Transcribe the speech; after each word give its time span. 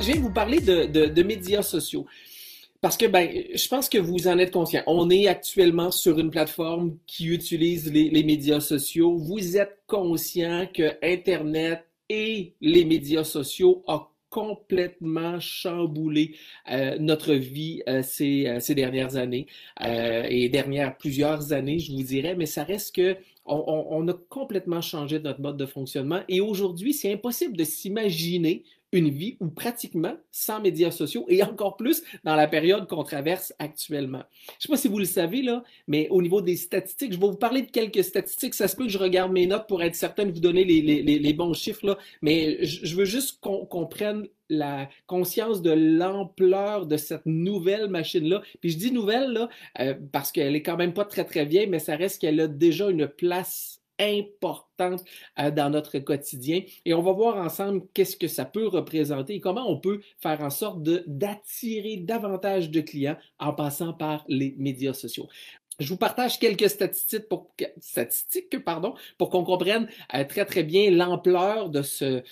Je 0.00 0.12
viens 0.12 0.20
vous 0.20 0.32
parler 0.32 0.60
de, 0.60 1.22
médias 1.22 1.62
sociaux. 1.62 2.06
Parce 2.80 2.96
que 2.96 3.06
ben, 3.06 3.28
je 3.54 3.68
pense 3.68 3.90
que 3.90 3.98
vous 3.98 4.26
en 4.26 4.38
êtes 4.38 4.52
conscient. 4.52 4.82
On 4.86 5.10
est 5.10 5.28
actuellement 5.28 5.90
sur 5.90 6.18
une 6.18 6.30
plateforme 6.30 6.96
qui 7.06 7.26
utilise 7.26 7.92
les, 7.92 8.24
médias 8.24 8.60
sociaux. 8.60 9.16
Vous 9.18 9.58
êtes 9.58 9.82
conscient 9.86 10.66
que 10.72 10.94
Internet 11.02 11.84
et 12.08 12.54
les 12.60 12.84
médias 12.86 13.24
sociaux 13.24 13.82
ont 13.86 14.00
complètement 14.30 15.40
chamboulé 15.40 16.36
euh, 16.70 16.96
notre 16.98 17.34
vie 17.34 17.82
euh, 17.88 18.00
ces, 18.02 18.46
euh, 18.46 18.60
ces, 18.60 18.76
dernières 18.76 19.16
années 19.16 19.48
et 19.82 20.48
dernières 20.48 20.96
plusieurs 20.96 21.52
années, 21.52 21.80
je 21.80 21.92
vous 21.92 22.04
dirais, 22.04 22.36
mais 22.36 22.46
ça 22.46 22.62
reste 22.62 22.94
que 22.94 23.16
on, 23.44 23.86
on 23.90 24.06
a 24.06 24.12
complètement 24.28 24.80
changé 24.80 25.18
notre 25.18 25.40
mode 25.40 25.56
de 25.56 25.66
fonctionnement 25.66 26.20
et 26.28 26.40
aujourd'hui, 26.40 26.92
c'est 26.94 27.12
impossible 27.12 27.56
de 27.56 27.64
s'imaginer 27.64 28.62
une 28.92 29.10
vie 29.10 29.36
ou 29.40 29.48
pratiquement 29.48 30.16
sans 30.32 30.60
médias 30.60 30.90
sociaux 30.90 31.24
et 31.28 31.42
encore 31.42 31.76
plus 31.76 32.02
dans 32.24 32.34
la 32.34 32.48
période 32.48 32.88
qu'on 32.88 33.04
traverse 33.04 33.54
actuellement. 33.58 34.22
Je 34.48 34.54
ne 34.54 34.60
sais 34.60 34.68
pas 34.68 34.76
si 34.76 34.88
vous 34.88 34.98
le 34.98 35.04
savez, 35.04 35.42
là, 35.42 35.62
mais 35.86 36.08
au 36.10 36.22
niveau 36.22 36.40
des 36.40 36.56
statistiques, 36.56 37.12
je 37.12 37.18
vais 37.18 37.26
vous 37.26 37.36
parler 37.36 37.62
de 37.62 37.70
quelques 37.70 38.02
statistiques. 38.02 38.54
Ça 38.54 38.68
se 38.68 38.76
peut 38.76 38.84
que 38.84 38.90
je 38.90 38.98
regarde 38.98 39.32
mes 39.32 39.46
notes 39.46 39.68
pour 39.68 39.82
être 39.82 39.94
certain 39.94 40.26
de 40.26 40.32
vous 40.32 40.40
donner 40.40 40.64
les, 40.64 40.80
les, 40.82 41.18
les, 41.18 41.32
bons 41.32 41.54
chiffres, 41.54 41.86
là, 41.86 41.98
mais 42.22 42.64
je, 42.64 42.96
veux 42.96 43.04
juste 43.04 43.40
qu'on 43.40 43.86
prenne 43.86 44.26
la 44.48 44.88
conscience 45.06 45.62
de 45.62 45.70
l'ampleur 45.70 46.86
de 46.86 46.96
cette 46.96 47.26
nouvelle 47.26 47.88
machine-là. 47.88 48.42
Puis 48.60 48.70
je 48.70 48.78
dis 48.78 48.92
nouvelle 48.92 49.32
là, 49.32 49.48
euh, 49.78 49.94
parce 50.10 50.32
qu'elle 50.32 50.56
est 50.56 50.62
quand 50.62 50.76
même 50.76 50.92
pas 50.92 51.04
très 51.04 51.24
très 51.24 51.44
vieille, 51.44 51.68
mais 51.68 51.78
ça 51.78 51.96
reste 51.96 52.20
qu'elle 52.20 52.40
a 52.40 52.48
déjà 52.48 52.90
une 52.90 53.06
place 53.06 53.79
importante 54.00 55.04
euh, 55.38 55.50
dans 55.50 55.70
notre 55.70 55.98
quotidien. 55.98 56.62
Et 56.84 56.94
on 56.94 57.02
va 57.02 57.12
voir 57.12 57.36
ensemble 57.36 57.82
qu'est-ce 57.94 58.16
que 58.16 58.28
ça 58.28 58.44
peut 58.44 58.66
représenter 58.66 59.34
et 59.34 59.40
comment 59.40 59.70
on 59.70 59.78
peut 59.78 60.00
faire 60.18 60.40
en 60.40 60.50
sorte 60.50 60.82
d'attirer 60.82 61.98
davantage 61.98 62.70
de 62.70 62.80
clients 62.80 63.16
en 63.38 63.52
passant 63.52 63.92
par 63.92 64.24
les 64.28 64.54
médias 64.58 64.94
sociaux. 64.94 65.28
Je 65.80 65.88
vous 65.88 65.96
partage 65.96 66.38
quelques 66.38 66.68
statistiques 66.68 67.26
pour, 67.28 67.48
qu'on 69.30 69.44
comprenne 69.44 69.88
euh, 70.14 70.24
très, 70.24 70.44
très 70.44 70.62
bien 70.62 70.90
l'ampleur 70.90 71.70
de 71.70 71.80
cette 71.80 72.24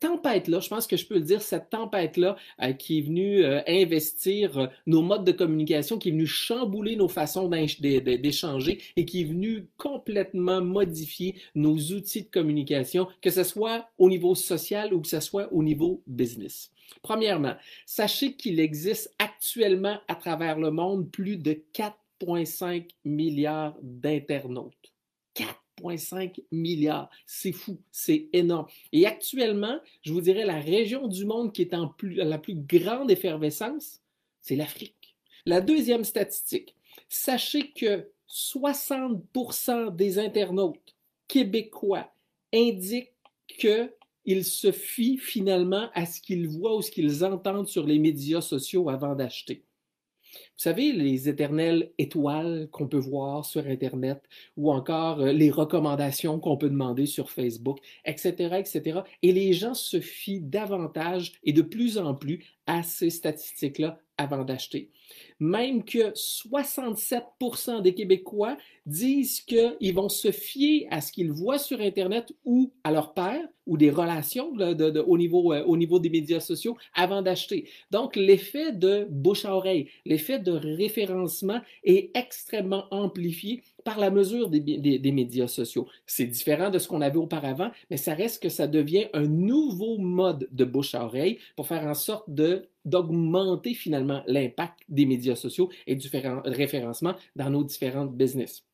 tempête-là. 0.00 0.60
Je 0.60 0.68
pense 0.70 0.86
que 0.86 0.96
je 0.96 1.06
peux 1.06 1.16
le 1.16 1.20
dire, 1.20 1.42
cette 1.42 1.68
tempête-là 1.68 2.36
euh, 2.62 2.72
qui 2.72 2.98
est 2.98 3.02
venue 3.02 3.44
euh, 3.44 3.60
investir 3.68 4.70
nos 4.86 5.02
modes 5.02 5.24
de 5.24 5.32
communication, 5.32 5.98
qui 5.98 6.08
est 6.08 6.12
venue 6.12 6.26
chambouler 6.26 6.96
nos 6.96 7.08
façons 7.08 7.46
d'échanger 7.48 8.80
et 8.96 9.04
qui 9.04 9.20
est 9.20 9.24
venue 9.24 9.66
complètement 9.76 10.62
modifier 10.62 11.34
nos 11.54 11.76
outils 11.76 12.22
de 12.22 12.30
communication, 12.30 13.06
que 13.20 13.28
ce 13.28 13.44
soit 13.44 13.90
au 13.98 14.08
niveau 14.08 14.34
social 14.34 14.94
ou 14.94 15.02
que 15.02 15.08
ce 15.08 15.20
soit 15.20 15.52
au 15.52 15.62
niveau 15.62 16.02
business. 16.06 16.72
Premièrement, 17.00 17.56
sachez 17.86 18.34
qu'il 18.34 18.60
existe 18.60 19.14
actuellement 19.18 19.98
à 20.08 20.14
travers 20.14 20.58
le 20.58 20.70
monde 20.70 21.10
plus 21.10 21.36
de 21.36 21.62
4,5 21.74 22.88
milliards 23.04 23.76
d'internautes. 23.82 24.92
4,5 25.34 26.42
milliards. 26.52 27.10
C'est 27.26 27.52
fou, 27.52 27.80
c'est 27.90 28.28
énorme. 28.32 28.66
Et 28.92 29.06
actuellement, 29.06 29.78
je 30.02 30.12
vous 30.12 30.20
dirais, 30.20 30.44
la 30.44 30.60
région 30.60 31.08
du 31.08 31.24
monde 31.24 31.52
qui 31.52 31.62
est 31.62 31.74
en 31.74 31.88
plus, 31.88 32.14
la 32.14 32.38
plus 32.38 32.54
grande 32.54 33.10
effervescence, 33.10 34.00
c'est 34.40 34.56
l'Afrique. 34.56 35.16
La 35.46 35.60
deuxième 35.60 36.04
statistique, 36.04 36.76
sachez 37.08 37.70
que 37.72 38.08
60% 38.28 39.94
des 39.94 40.18
internautes 40.18 40.94
québécois 41.28 42.12
indiquent 42.52 43.12
que 43.58 43.92
ils 44.24 44.44
se 44.44 44.72
fient 44.72 45.18
finalement 45.18 45.88
à 45.94 46.06
ce 46.06 46.20
qu'ils 46.20 46.48
voient 46.48 46.76
ou 46.76 46.82
ce 46.82 46.90
qu'ils 46.90 47.24
entendent 47.24 47.68
sur 47.68 47.86
les 47.86 47.98
médias 47.98 48.40
sociaux 48.40 48.88
avant 48.88 49.14
d'acheter. 49.14 49.64
Vous 50.32 50.64
savez, 50.68 50.92
les 50.92 51.28
éternelles 51.28 51.92
étoiles 51.98 52.68
qu'on 52.70 52.88
peut 52.88 52.98
voir 52.98 53.44
sur 53.44 53.66
Internet 53.66 54.22
ou 54.56 54.72
encore 54.72 55.20
euh, 55.20 55.32
les 55.32 55.50
recommandations 55.50 56.38
qu'on 56.38 56.56
peut 56.56 56.70
demander 56.70 57.06
sur 57.06 57.30
Facebook, 57.30 57.78
etc., 58.04 58.56
etc. 58.58 59.00
Et 59.22 59.32
les 59.32 59.52
gens 59.52 59.74
se 59.74 60.00
fient 60.00 60.40
davantage 60.40 61.32
et 61.42 61.52
de 61.52 61.62
plus 61.62 61.98
en 61.98 62.14
plus 62.14 62.44
à 62.66 62.82
ces 62.82 63.10
statistiques-là 63.10 63.98
avant 64.22 64.44
d'acheter. 64.44 64.90
Même 65.40 65.84
que 65.84 66.12
67% 66.12 67.82
des 67.82 67.94
Québécois 67.94 68.56
disent 68.86 69.40
qu'ils 69.40 69.94
vont 69.94 70.08
se 70.08 70.30
fier 70.30 70.86
à 70.90 71.00
ce 71.00 71.12
qu'ils 71.12 71.32
voient 71.32 71.58
sur 71.58 71.80
Internet 71.80 72.32
ou 72.44 72.72
à 72.84 72.92
leur 72.92 73.12
père 73.12 73.46
ou 73.66 73.76
des 73.76 73.90
relations 73.90 74.52
au, 74.52 75.18
niveau, 75.18 75.52
euh, 75.52 75.64
au 75.64 75.76
niveau 75.76 75.98
des 75.98 76.10
médias 76.10 76.40
sociaux 76.40 76.76
avant 76.94 77.22
d'acheter. 77.22 77.68
Donc, 77.90 78.16
l'effet 78.16 78.72
de 78.72 79.06
bouche 79.08 79.44
à 79.44 79.54
oreille, 79.54 79.88
l'effet 80.04 80.38
de 80.38 80.52
référencement 80.52 81.60
est 81.84 82.10
extrêmement 82.16 82.86
amplifié 82.90 83.62
par 83.84 83.98
la 83.98 84.10
mesure 84.10 84.48
des, 84.48 85.12
médias 85.12 85.48
sociaux. 85.48 85.86
C'est 86.06 86.26
différent 86.26 86.70
de 86.70 86.78
ce 86.78 86.88
qu'on 86.88 87.00
avait 87.00 87.18
auparavant, 87.18 87.70
mais 87.90 87.96
ça 87.96 88.14
reste 88.14 88.42
que 88.42 88.48
ça 88.48 88.66
devient 88.66 89.06
un 89.12 89.26
nouveau 89.26 89.98
mode 89.98 90.48
de 90.50 90.64
bouche 90.64 90.94
à 90.94 91.04
oreille 91.04 91.38
pour 91.56 91.66
faire 91.66 91.84
en 91.84 91.94
sorte 91.94 92.28
de 92.28 92.68
d'augmenter 92.84 93.74
finalement 93.74 94.22
l'impact 94.26 94.80
des 94.88 95.06
médias 95.06 95.36
sociaux 95.36 95.70
et 95.86 95.94
du 95.94 96.08
référencement 96.44 97.14
dans 97.36 97.50
nos 97.50 97.64
différentes 97.64 98.16
business. 98.16 98.64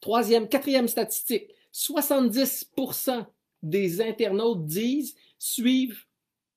Troisième, 0.00 0.48
quatrième 0.48 0.88
statistique, 0.88 1.48
70% 1.72 3.26
des 3.62 4.00
internautes 4.00 4.66
disent 4.66 5.16
suivre 5.38 5.96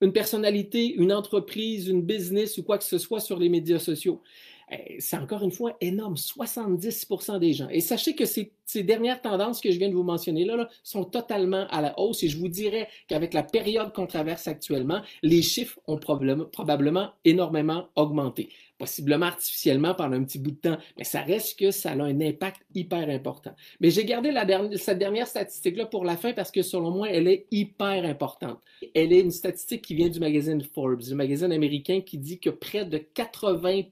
une 0.01 0.13
personnalité, 0.13 0.93
une 0.93 1.11
entreprise, 1.11 1.87
une 1.87 2.03
business 2.03 2.57
ou 2.57 2.63
quoi 2.63 2.77
que 2.77 2.83
ce 2.83 2.97
soit 2.97 3.19
sur 3.19 3.39
les 3.39 3.49
médias 3.49 3.79
sociaux. 3.79 4.21
Eh, 4.69 4.97
c'est 4.99 5.17
encore 5.17 5.43
une 5.43 5.51
fois 5.51 5.77
énorme, 5.79 6.15
70% 6.15 7.39
des 7.39 7.53
gens. 7.53 7.69
Et 7.69 7.79
sachez 7.79 8.15
que 8.15 8.25
ces, 8.25 8.51
dernières 8.83 9.21
tendances 9.21 9.61
que 9.61 9.71
je 9.71 9.79
viens 9.79 9.87
de 9.87 9.93
vous 9.93 10.03
mentionner 10.03 10.43
là, 10.43 10.67
sont 10.83 11.05
totalement 11.05 11.67
à 11.69 11.81
la 11.81 11.97
hausse 11.97 12.21
et 12.23 12.27
je 12.27 12.37
vous 12.37 12.49
dirais 12.49 12.89
qu'avec 13.07 13.33
la 13.33 13.43
période 13.43 13.93
qu'on 13.93 14.07
traverse 14.07 14.47
actuellement, 14.47 15.01
les 15.23 15.41
chiffres 15.41 15.79
ont 15.87 15.97
probablement 15.97 17.11
énormément 17.23 17.87
augmenté. 17.95 18.49
Possiblement 18.77 19.27
artificiellement 19.27 19.95
pendant 19.95 20.17
un 20.17 20.23
petit 20.23 20.37
bout 20.37 20.51
de 20.51 20.57
temps, 20.57 20.77
mais 20.97 21.05
ça 21.05 21.21
reste 21.21 21.57
que 21.57 21.71
ça 21.71 21.91
a 21.91 21.95
un 21.95 22.21
impact 22.21 22.61
hyper 22.75 23.09
important. 23.09 23.55
Mais 23.79 23.89
j'ai 23.89 24.03
gardé 24.05 24.31
cette 24.75 24.99
dernière 24.99 25.27
statistique-là 25.27 25.85
pour 25.85 26.03
la 26.03 26.17
fin 26.17 26.33
parce 26.33 26.51
que 26.51 26.61
selon 26.61 26.91
moi, 26.91 27.09
elle 27.09 27.27
est 27.27 27.47
hyper 27.51 28.03
importante. 28.05 28.59
Elle 28.93 29.13
est 29.13 29.21
une 29.21 29.31
statistique 29.31 29.81
qui 29.81 29.95
vient 29.95 30.09
du 30.09 30.19
magazine 30.19 30.61
Forbes, 30.61 31.01
du 31.01 31.15
magazine 31.15 31.53
américain 31.53 32.01
qui 32.01 32.17
dit 32.17 32.39
que 32.39 32.49
près 32.49 32.85
de 32.85 32.97
80 32.97 33.83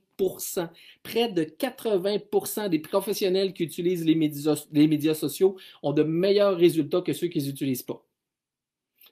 Près 1.03 1.29
de 1.29 1.43
80% 1.43 2.69
des 2.69 2.79
professionnels 2.79 3.53
qui 3.53 3.63
utilisent 3.63 4.05
les 4.05 4.15
médias, 4.15 5.13
sociaux 5.13 5.57
ont 5.83 5.93
de 5.93 6.03
meilleurs 6.03 6.57
résultats 6.57 7.01
que 7.01 7.13
ceux 7.13 7.27
qui 7.27 7.39
les 7.39 7.49
utilisent 7.49 7.83
pas. 7.83 8.05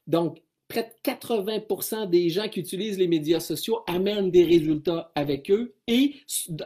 Donc, 0.07 0.41
près 0.67 0.83
de 0.83 1.11
80% 1.11 2.09
des 2.09 2.29
gens 2.29 2.47
qui 2.47 2.59
utilisent 2.59 2.97
les 2.97 3.07
médias 3.07 3.39
sociaux 3.39 3.81
amènent 3.87 4.31
des 4.31 4.43
résultats 4.43 5.11
avec 5.13 5.51
eux 5.51 5.75
et 5.87 6.15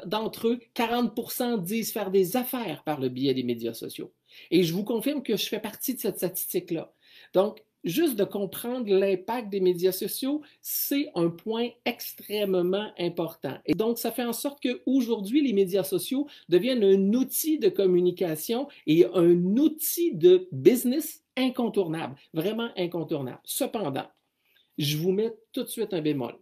d'entre 0.06 0.48
eux, 0.48 0.60
40% 0.76 1.62
disent 1.62 1.92
faire 1.92 2.12
des 2.12 2.38
affaires 2.38 2.84
par 2.84 3.00
le 3.00 3.10
biais 3.10 3.34
des 3.34 3.44
médias 3.44 3.74
sociaux. 3.74 4.14
Et 4.52 4.64
je 4.64 4.74
vous 4.74 4.84
confirme 4.84 5.24
que 5.24 5.36
je 5.36 5.48
fais 5.48 5.60
partie 5.60 5.96
de 5.96 6.00
cette 6.00 6.18
statistique-là. 6.18 6.94
Donc, 7.34 7.64
juste 7.84 8.16
de 8.16 8.24
comprendre 8.24 8.90
l'impact 8.94 9.50
des 9.50 9.60
médias 9.60 9.92
sociaux, 9.92 10.42
c'est 10.62 11.10
un 11.16 11.30
point 11.30 11.70
extrêmement 11.86 12.92
important. 13.00 13.58
Et 13.66 13.74
donc, 13.74 13.98
ça 13.98 14.12
fait 14.12 14.26
en 14.26 14.34
sorte 14.34 14.62
qu'aujourd'hui, 14.62 15.42
les 15.46 15.54
médias 15.54 15.84
sociaux 15.84 16.28
deviennent 16.50 16.84
un 16.84 17.14
outil 17.14 17.60
de 17.60 17.70
communication 17.70 18.68
et 18.86 19.06
un 19.14 19.58
outil 19.58 20.14
de 20.16 20.48
business 20.52 21.24
incontournable, 21.36 22.16
vraiment 22.34 22.70
incontournable. 22.78 23.40
Cependant, 23.44 24.08
je 24.78 24.98
vous 24.98 25.12
mets 25.12 25.34
tout 25.54 25.64
de 25.64 25.70
suite 25.70 25.94
un 25.94 26.02
bémol. 26.02 26.36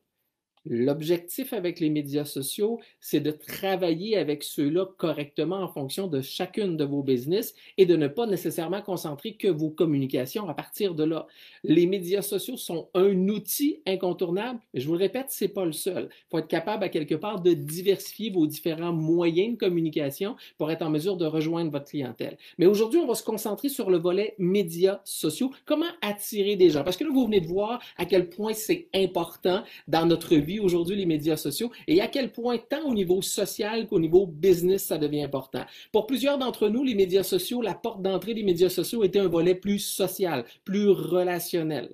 L'objectif 0.67 1.53
avec 1.53 1.79
les 1.79 1.89
médias 1.89 2.25
sociaux, 2.25 2.79
c'est 2.99 3.19
de 3.19 3.29
travailler 3.29 4.17
avec 4.17 4.41
ceux-là 4.41 4.87
correctement 4.97 5.57
en 5.57 5.67
fonction 5.67 6.07
de 6.07 6.21
chacune 6.21 6.75
de 6.75 6.83
vos 6.83 7.03
business 7.03 7.53
et 7.77 7.85
de 7.85 7.95
ne 7.95 8.07
pas 8.07 8.25
nécessairement 8.25 8.81
concentrer 8.81 9.35
que 9.35 9.47
vos 9.47 9.69
communications 9.69 10.49
à 10.49 10.55
partir 10.55 10.95
de 10.95 11.03
là. 11.03 11.27
Les 11.63 11.85
médias 11.85 12.23
sociaux 12.23 12.57
sont 12.57 12.89
un 12.95 13.27
outil 13.27 13.81
incontournable, 13.85 14.59
mais 14.73 14.79
je 14.79 14.87
vous 14.87 14.93
le 14.93 14.99
répète, 14.99 15.27
c'est 15.29 15.49
pas 15.49 15.65
le 15.65 15.71
seul. 15.71 16.09
Il 16.11 16.29
faut 16.31 16.39
être 16.39 16.47
capable 16.47 16.83
à 16.83 16.89
quelque 16.89 17.15
part 17.15 17.41
de 17.41 17.53
diversifier 17.53 18.31
vos 18.31 18.47
différents 18.47 18.93
moyens 18.93 19.53
de 19.53 19.59
communication 19.59 20.35
pour 20.57 20.71
être 20.71 20.81
en 20.81 20.89
mesure 20.89 21.17
de 21.17 21.25
rejoindre 21.25 21.71
votre 21.71 21.85
clientèle. 21.85 22.37
Mais 22.57 22.65
aujourd'hui, 22.65 22.99
on 22.99 23.07
va 23.07 23.15
se 23.15 23.23
concentrer 23.23 23.69
sur 23.69 23.91
le 23.91 23.97
volet 23.97 24.33
médias 24.39 25.01
sociaux. 25.03 25.51
Comment 25.65 25.85
attirer 26.01 26.55
des 26.55 26.71
gens? 26.71 26.83
Parce 26.83 26.97
que 26.97 27.03
là, 27.03 27.11
vous 27.13 27.25
venez 27.25 27.41
de 27.41 27.47
voir 27.47 27.79
à 27.97 28.05
quel 28.05 28.29
point 28.29 28.53
c'est 28.53 28.87
important 28.95 29.63
dans 29.87 30.05
notre 30.05 30.35
vie 30.35 30.54
aujourd'hui 30.59 30.95
les 30.95 31.05
médias 31.05 31.37
sociaux 31.37 31.71
et 31.87 32.01
à 32.01 32.07
quel 32.07 32.31
point, 32.31 32.57
tant 32.57 32.83
au 32.87 32.93
niveau 32.93 33.21
social 33.21 33.87
qu'au 33.87 33.99
niveau 33.99 34.25
business, 34.27 34.85
ça 34.85 34.97
devient 34.97 35.23
important. 35.23 35.63
Pour 35.91 36.07
plusieurs 36.07 36.37
d'entre 36.37 36.69
nous, 36.69 36.83
les 36.83 36.95
médias 36.95 37.23
sociaux, 37.23 37.61
la 37.61 37.73
porte 37.73 38.01
d'entrée 38.01 38.33
des 38.33 38.43
médias 38.43 38.69
sociaux 38.69 39.03
était 39.03 39.19
un 39.19 39.27
volet 39.27 39.55
plus 39.55 39.79
social, 39.79 40.45
plus 40.63 40.89
relationnel. 40.89 41.93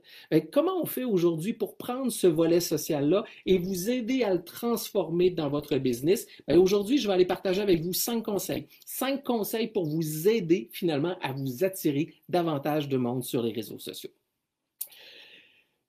comment 0.52 0.82
on 0.82 0.86
fait 0.86 1.04
aujourd'hui 1.04 1.54
pour 1.54 1.78
prendre 1.78 2.12
ce 2.12 2.28
volet 2.28 2.60
social-là 2.60 3.24
et 3.46 3.58
vous 3.58 3.90
aider 3.90 4.24
à 4.24 4.34
le 4.34 4.44
transformer 4.44 5.30
dans 5.30 5.50
votre 5.50 5.78
business? 5.78 6.28
aujourd'hui, 6.50 6.98
je 6.98 7.08
vais 7.08 7.14
aller 7.14 7.26
partager 7.26 7.62
avec 7.62 7.82
vous 7.82 7.94
cinq 7.94 8.24
conseils. 8.24 8.68
Cinq 8.86 9.24
conseils 9.24 9.68
pour 9.68 9.86
vous 9.86 10.28
aider 10.28 10.70
finalement 10.72 11.16
à 11.22 11.32
vous 11.32 11.64
attirer 11.64 12.14
davantage 12.30 12.90
de 12.90 12.98
monde 12.98 13.24
sur 13.24 13.42
les 13.42 13.52
réseaux 13.52 13.80
sociaux. 13.80 14.12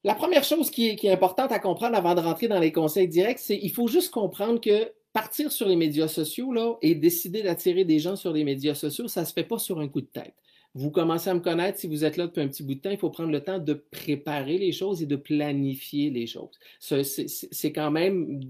La 0.05 0.15
première 0.17 0.43
chose 0.43 0.71
qui 0.71 0.89
est, 0.89 1.11
importante 1.11 1.53
à 1.53 1.61
comprendre 1.61 1.97
avant 1.97 2.15
de 2.15 2.21
rentrer 2.21 2.49
dans 2.49 2.59
les 2.59 2.73
conseils 2.73 3.07
directs, 3.07 3.39
c'est 3.39 3.59
qu'il 3.59 3.71
faut 3.71 3.87
juste 3.87 4.11
comprendre 4.11 4.61
que 4.61 4.93
partir 5.13 5.53
sur 5.53 5.69
les 5.69 5.77
médias 5.77 6.09
sociaux 6.09 6.53
là, 6.53 6.77
et 6.83 6.95
décider 6.97 7.43
d'attirer 7.43 7.85
des 7.85 8.01
gens 8.01 8.17
sur 8.17 8.33
les 8.33 8.43
médias 8.43 8.75
sociaux, 8.75 9.07
ça 9.07 9.21
ne 9.21 9.27
se 9.27 9.33
fait 9.33 9.45
pas 9.45 9.59
sur 9.59 9.79
un 9.79 9.87
coup 9.87 10.01
de 10.01 10.07
tête. 10.07 10.35
Vous 10.75 10.91
commencez 10.91 11.29
à 11.29 11.35
me 11.35 11.41
connaître, 11.41 11.79
si 11.79 11.87
vous 11.87 12.03
êtes 12.03 12.17
là 12.17 12.27
depuis 12.27 12.41
un 12.41 12.49
petit 12.49 12.63
bout 12.63 12.75
de 12.75 12.81
temps, 12.81 12.91
il 12.91 12.97
faut 12.97 13.11
prendre 13.11 13.31
le 13.31 13.45
temps 13.45 13.59
de 13.59 13.75
préparer 13.75 14.57
les 14.57 14.73
choses 14.73 15.03
et 15.03 15.07
de 15.07 15.17
planifier 15.17 16.09
les 16.09 16.27
choses. 16.27 16.59
C'est 16.81 17.73
quand, 17.73 17.91
même 17.91 18.41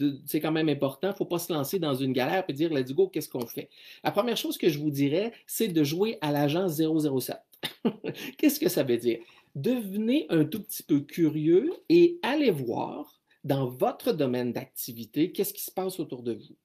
quand 0.40 0.52
même 0.52 0.68
important. 0.68 1.08
Il 1.08 1.10
ne 1.10 1.16
faut 1.16 1.24
pas 1.24 1.40
se 1.40 1.52
lancer 1.52 1.80
dans 1.80 1.94
une 1.94 2.12
galère 2.12 2.44
et 2.46 2.52
dire, 2.52 2.72
let's 2.72 2.92
go, 2.92 3.08
qu'est-ce 3.08 3.28
qu'on 3.28 3.44
fait? 3.44 3.68
La 4.04 4.12
première 4.12 4.36
chose 4.36 4.56
que 4.56 4.68
je 4.68 4.78
vous 4.78 4.90
dirais, 4.90 5.32
c'est 5.48 5.68
de 5.68 5.82
jouer 5.82 6.18
à 6.20 6.30
l'agence 6.30 6.80
007. 6.80 7.36
qu'est-ce 8.38 8.60
que 8.60 8.68
ça 8.68 8.84
veut 8.84 8.98
dire? 8.98 9.18
Devenez 9.54 10.26
un 10.30 10.44
tout 10.44 10.62
petit 10.62 10.82
peu 10.82 11.00
curieux 11.00 11.72
et 11.88 12.18
allez 12.22 12.50
voir 12.50 13.20
dans 13.44 13.68
votre 13.68 14.12
domaine 14.12 14.52
d'activité 14.52 15.32
qu'est-ce 15.32 15.54
qui 15.54 15.64
se 15.64 15.70
passe 15.70 16.00
autour 16.00 16.22
de 16.22 16.34
vous. 16.34 16.56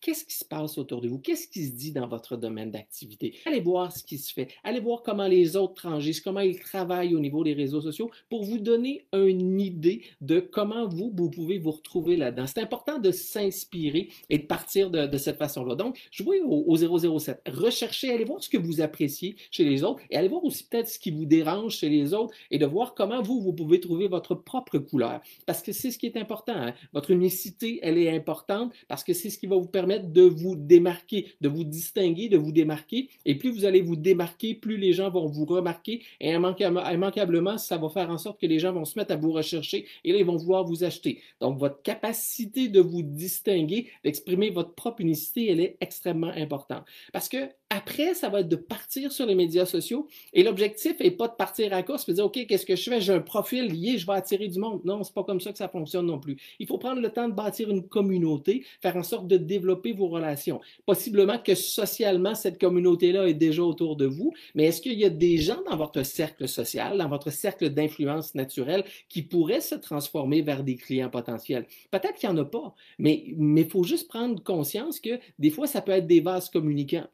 Qu'est-ce 0.00 0.24
qui 0.24 0.34
se 0.34 0.44
passe 0.44 0.78
autour 0.78 1.00
de 1.00 1.08
vous? 1.08 1.18
Qu'est-ce 1.18 1.48
qui 1.48 1.66
se 1.66 1.72
dit 1.72 1.92
dans 1.92 2.06
votre 2.06 2.36
domaine 2.36 2.70
d'activité? 2.70 3.34
Allez 3.46 3.60
voir 3.60 3.90
ce 3.90 4.04
qui 4.04 4.18
se 4.18 4.32
fait. 4.32 4.48
Allez 4.62 4.78
voir 4.78 5.02
comment 5.02 5.26
les 5.26 5.56
autres 5.56 5.74
transgissent, 5.74 6.20
comment 6.20 6.40
ils 6.40 6.60
travaillent 6.60 7.14
au 7.16 7.20
niveau 7.20 7.42
des 7.42 7.52
réseaux 7.52 7.80
sociaux 7.80 8.10
pour 8.28 8.44
vous 8.44 8.58
donner 8.58 9.06
une 9.12 9.60
idée 9.60 10.02
de 10.20 10.38
comment 10.38 10.86
vous, 10.86 11.12
vous 11.14 11.30
pouvez 11.30 11.58
vous 11.58 11.72
retrouver 11.72 12.16
là-dedans. 12.16 12.46
C'est 12.46 12.60
important 12.60 12.98
de 12.98 13.10
s'inspirer 13.10 14.08
et 14.28 14.38
de 14.38 14.44
partir 14.44 14.90
de, 14.90 15.16
cette 15.16 15.38
façon-là. 15.38 15.74
Donc, 15.74 15.98
jouez 16.12 16.40
au, 16.40 16.64
au 16.66 17.18
007. 17.18 17.42
Recherchez, 17.48 18.12
allez 18.12 18.24
voir 18.24 18.42
ce 18.42 18.48
que 18.48 18.58
vous 18.58 18.80
appréciez 18.80 19.34
chez 19.50 19.64
les 19.64 19.82
autres 19.82 20.00
et 20.10 20.16
allez 20.16 20.28
voir 20.28 20.44
aussi 20.44 20.64
peut-être 20.64 20.88
ce 20.88 20.98
qui 20.98 21.10
vous 21.10 21.26
dérange 21.26 21.76
chez 21.76 21.88
les 21.88 22.14
autres 22.14 22.34
et 22.50 22.58
de 22.58 22.66
voir 22.66 22.94
comment 22.94 23.20
vous, 23.20 23.40
vous 23.40 23.52
pouvez 23.52 23.80
trouver 23.80 24.06
votre 24.06 24.34
propre 24.34 24.78
couleur. 24.78 25.20
Parce 25.44 25.62
que 25.62 25.72
c'est 25.72 25.90
ce 25.90 25.98
qui 25.98 26.06
est 26.06 26.16
important. 26.16 26.54
Hein. 26.54 26.74
Votre 26.92 27.10
unicité, 27.10 27.80
elle 27.82 27.98
est 27.98 28.14
importante 28.14 28.72
parce 28.86 29.02
que 29.02 29.12
c'est 29.12 29.30
ce 29.30 29.39
qui 29.40 29.46
va 29.46 29.56
vous 29.56 29.66
permettre 29.66 30.08
de 30.08 30.22
vous 30.22 30.54
démarquer, 30.54 31.32
de 31.40 31.48
vous 31.48 31.64
distinguer, 31.64 32.28
de 32.28 32.36
vous 32.36 32.52
démarquer. 32.52 33.08
Et 33.24 33.34
plus 33.34 33.50
vous 33.50 33.64
allez 33.64 33.80
vous 33.80 33.96
démarquer, 33.96 34.54
plus 34.54 34.76
les 34.76 34.92
gens 34.92 35.10
vont 35.10 35.26
vous 35.26 35.46
remarquer. 35.46 36.02
Et 36.20 36.30
immanquablement, 36.30 37.58
ça 37.58 37.78
va 37.78 37.88
faire 37.88 38.10
en 38.10 38.18
sorte 38.18 38.40
que 38.40 38.46
les 38.46 38.58
gens 38.58 38.72
vont 38.72 38.84
se 38.84 38.98
mettre 38.98 39.12
à 39.12 39.16
vous 39.16 39.32
rechercher 39.32 39.86
et 40.04 40.12
là, 40.12 40.18
ils 40.18 40.24
vont 40.24 40.36
vouloir 40.36 40.64
vous 40.64 40.84
acheter. 40.84 41.20
Donc, 41.40 41.58
votre 41.58 41.82
capacité 41.82 42.68
de 42.68 42.80
vous 42.80 43.02
distinguer, 43.02 43.88
d'exprimer 44.04 44.50
votre 44.50 44.74
propre 44.74 45.00
unicité, 45.00 45.50
elle 45.50 45.60
est 45.60 45.76
extrêmement 45.80 46.32
importante. 46.36 46.84
Parce 47.12 47.28
que 47.28 47.38
après, 47.72 48.14
ça 48.14 48.28
va 48.28 48.40
être 48.40 48.48
de 48.48 48.56
partir 48.56 49.12
sur 49.12 49.26
les 49.26 49.36
médias 49.36 49.64
sociaux 49.64 50.08
et 50.32 50.42
l'objectif 50.42 50.98
n'est 50.98 51.12
pas 51.12 51.28
de 51.28 51.34
partir 51.34 51.72
à 51.72 51.84
course 51.84 52.04
de 52.06 52.12
dire, 52.12 52.24
OK, 52.24 52.44
qu'est-ce 52.48 52.66
que 52.66 52.74
je 52.74 52.90
fais? 52.90 53.00
J'ai 53.00 53.12
un 53.12 53.20
profil 53.20 53.66
lié, 53.66 53.96
je 53.96 54.04
vais 54.06 54.14
attirer 54.14 54.48
du 54.48 54.58
monde. 54.58 54.80
Non, 54.84 55.04
c'est 55.04 55.14
pas 55.14 55.22
comme 55.22 55.40
ça 55.40 55.52
que 55.52 55.58
ça 55.58 55.68
fonctionne 55.68 56.06
non 56.06 56.18
plus. 56.18 56.36
Il 56.58 56.66
faut 56.66 56.78
prendre 56.78 57.00
le 57.00 57.10
temps 57.10 57.28
de 57.28 57.32
bâtir 57.32 57.70
une 57.70 57.86
communauté, 57.86 58.64
faire 58.82 58.96
en 58.96 59.04
sorte 59.04 59.28
de 59.30 59.38
développer 59.38 59.92
vos 59.92 60.08
relations. 60.08 60.60
Possiblement 60.84 61.38
que 61.38 61.54
socialement, 61.54 62.34
cette 62.34 62.60
communauté-là 62.60 63.26
est 63.28 63.34
déjà 63.34 63.62
autour 63.62 63.96
de 63.96 64.06
vous, 64.06 64.32
mais 64.54 64.64
est-ce 64.64 64.82
qu'il 64.82 64.98
y 64.98 65.04
a 65.04 65.10
des 65.10 65.38
gens 65.38 65.62
dans 65.70 65.76
votre 65.76 66.02
cercle 66.02 66.46
social, 66.48 66.98
dans 66.98 67.08
votre 67.08 67.30
cercle 67.30 67.70
d'influence 67.70 68.34
naturelle 68.34 68.84
qui 69.08 69.22
pourraient 69.22 69.60
se 69.60 69.74
transformer 69.74 70.42
vers 70.42 70.64
des 70.64 70.76
clients 70.76 71.10
potentiels? 71.10 71.66
Peut-être 71.90 72.14
qu'il 72.14 72.28
n'y 72.28 72.38
en 72.38 72.42
a 72.42 72.44
pas, 72.44 72.74
mais 72.98 73.24
il 73.26 73.68
faut 73.68 73.84
juste 73.84 74.08
prendre 74.08 74.42
conscience 74.42 75.00
que 75.00 75.18
des 75.38 75.50
fois, 75.50 75.66
ça 75.66 75.80
peut 75.80 75.92
être 75.92 76.06
des 76.06 76.20
vases 76.20 76.50
communicants. 76.50 77.06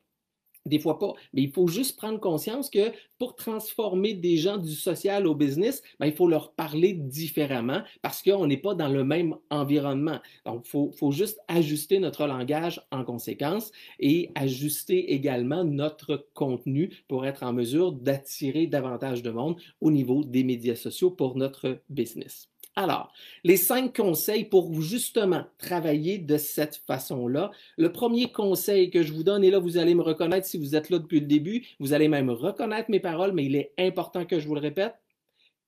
Des 0.66 0.78
fois 0.78 0.98
pas. 0.98 1.14
Mais 1.32 1.42
il 1.42 1.52
faut 1.52 1.68
juste 1.68 1.96
prendre 1.96 2.20
conscience 2.20 2.70
que 2.70 2.92
pour 3.18 3.36
transformer 3.36 4.14
des 4.14 4.36
gens 4.36 4.58
du 4.58 4.72
social 4.72 5.26
au 5.26 5.34
business, 5.34 5.82
ben, 5.98 6.06
il 6.06 6.12
faut 6.12 6.28
leur 6.28 6.52
parler 6.52 6.92
différemment 6.92 7.82
parce 8.02 8.22
qu'on 8.22 8.46
n'est 8.46 8.56
pas 8.56 8.74
dans 8.74 8.88
le 8.88 9.04
même 9.04 9.36
environnement. 9.50 10.18
Donc, 10.44 10.62
il 10.66 10.70
faut, 10.70 10.90
faut, 10.92 11.12
juste 11.12 11.38
ajuster 11.48 11.98
notre 11.98 12.26
langage 12.26 12.82
en 12.90 13.04
conséquence 13.04 13.70
et 14.00 14.30
ajuster 14.34 15.12
également 15.12 15.64
notre 15.64 16.26
contenu 16.34 16.92
pour 17.08 17.24
être 17.26 17.42
en 17.42 17.52
mesure 17.52 17.92
d'attirer 17.92 18.66
davantage 18.66 19.22
de 19.22 19.30
monde 19.30 19.56
au 19.80 19.90
niveau 19.90 20.24
des 20.24 20.44
médias 20.44 20.76
sociaux 20.76 21.10
pour 21.10 21.36
notre 21.36 21.80
business. 21.88 22.50
Alors, 22.78 23.10
les 23.42 23.56
cinq 23.56 23.96
conseils 23.96 24.44
pour 24.44 24.82
justement 24.82 25.44
travailler 25.56 26.18
de 26.18 26.36
cette 26.36 26.76
façon-là. 26.76 27.50
Le 27.78 27.90
premier 27.90 28.30
conseil 28.30 28.90
que 28.90 29.02
je 29.02 29.14
vous 29.14 29.22
donne, 29.22 29.42
et 29.42 29.50
là, 29.50 29.58
vous 29.58 29.78
allez 29.78 29.94
me 29.94 30.02
reconnaître 30.02 30.46
si 30.46 30.58
vous 30.58 30.76
êtes 30.76 30.90
là 30.90 30.98
depuis 30.98 31.20
le 31.20 31.26
début, 31.26 31.66
vous 31.80 31.94
allez 31.94 32.08
même 32.08 32.28
reconnaître 32.28 32.90
mes 32.90 33.00
paroles, 33.00 33.32
mais 33.32 33.46
il 33.46 33.56
est 33.56 33.72
important 33.78 34.26
que 34.26 34.38
je 34.38 34.46
vous 34.46 34.54
le 34.54 34.60
répète, 34.60 34.94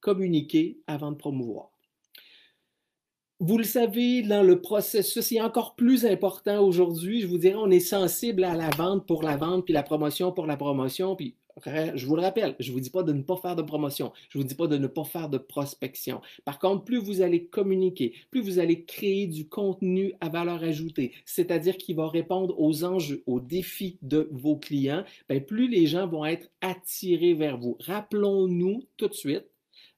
communiquer 0.01 0.81
avant 0.87 1.11
de 1.11 1.17
promouvoir. 1.17 1.71
Vous 3.41 3.57
le 3.57 3.65
savez, 3.65 4.23
dans 4.23 4.43
le 4.43 4.61
processus, 4.61 5.25
c'est 5.25 5.41
encore 5.41 5.77
plus 5.77 6.05
important 6.05 6.61
aujourd'hui. 6.61 7.23
Je 7.23 7.27
vous 7.27 7.39
dirais, 7.39 7.55
on 7.57 7.71
est 7.71 7.81
sensible 7.81 8.45
à 8.45 8.55
la 8.55 8.69
vente 8.69 9.07
pour 9.07 9.23
la 9.23 9.37
vente, 9.39 9.65
puis 9.65 9.73
la 9.73 9.83
promotion 9.83 10.31
pour 10.33 10.47
la 10.47 10.59
promotion, 10.59 11.17
puis 11.17 11.37
je 11.65 12.07
vous 12.07 12.17
le 12.17 12.23
rappelle, 12.23 12.57
je 12.59 12.71
ne 12.71 12.75
vous 12.75 12.81
dis 12.81 12.91
pas 12.91 13.03
de 13.03 13.13
ne 13.13 13.23
pas 13.23 13.37
faire 13.37 13.57
de 13.57 13.63
promotion, 13.63 14.13
je 14.31 14.39
ne 14.39 14.43
vous 14.43 14.49
dis 14.49 14.55
pas 14.55 14.67
de 14.67 14.77
ne 14.77 14.87
pas 14.87 15.05
faire 15.05 15.29
de 15.29 15.39
prospection. 15.39 16.21
Par 16.45 16.59
contre, 16.59 16.85
plus 16.85 16.99
vous 16.99 17.21
allez 17.21 17.47
communiquer, 17.47 18.15
plus 18.31 18.41
vous 18.41 18.59
allez 18.59 18.85
créer 18.85 19.27
du 19.27 19.49
contenu 19.49 20.15
à 20.21 20.29
valeur 20.29 20.63
ajoutée, 20.63 21.13
c'est-à-dire 21.25 21.77
qui 21.77 21.95
va 21.95 22.09
répondre 22.09 22.55
aux 22.59 22.85
enjeux, 22.85 23.23
aux 23.27 23.41
défis 23.41 23.99
de 24.03 24.29
vos 24.33 24.57
clients, 24.57 25.05
ben, 25.29 25.45
plus 25.45 25.69
les 25.69 25.87
gens 25.87 26.07
vont 26.07 26.25
être 26.25 26.49
attirés 26.61 27.35
vers 27.35 27.59
vous. 27.59 27.77
Rappelons-nous 27.81 28.85
tout 28.97 29.09
de 29.09 29.15
suite 29.15 29.47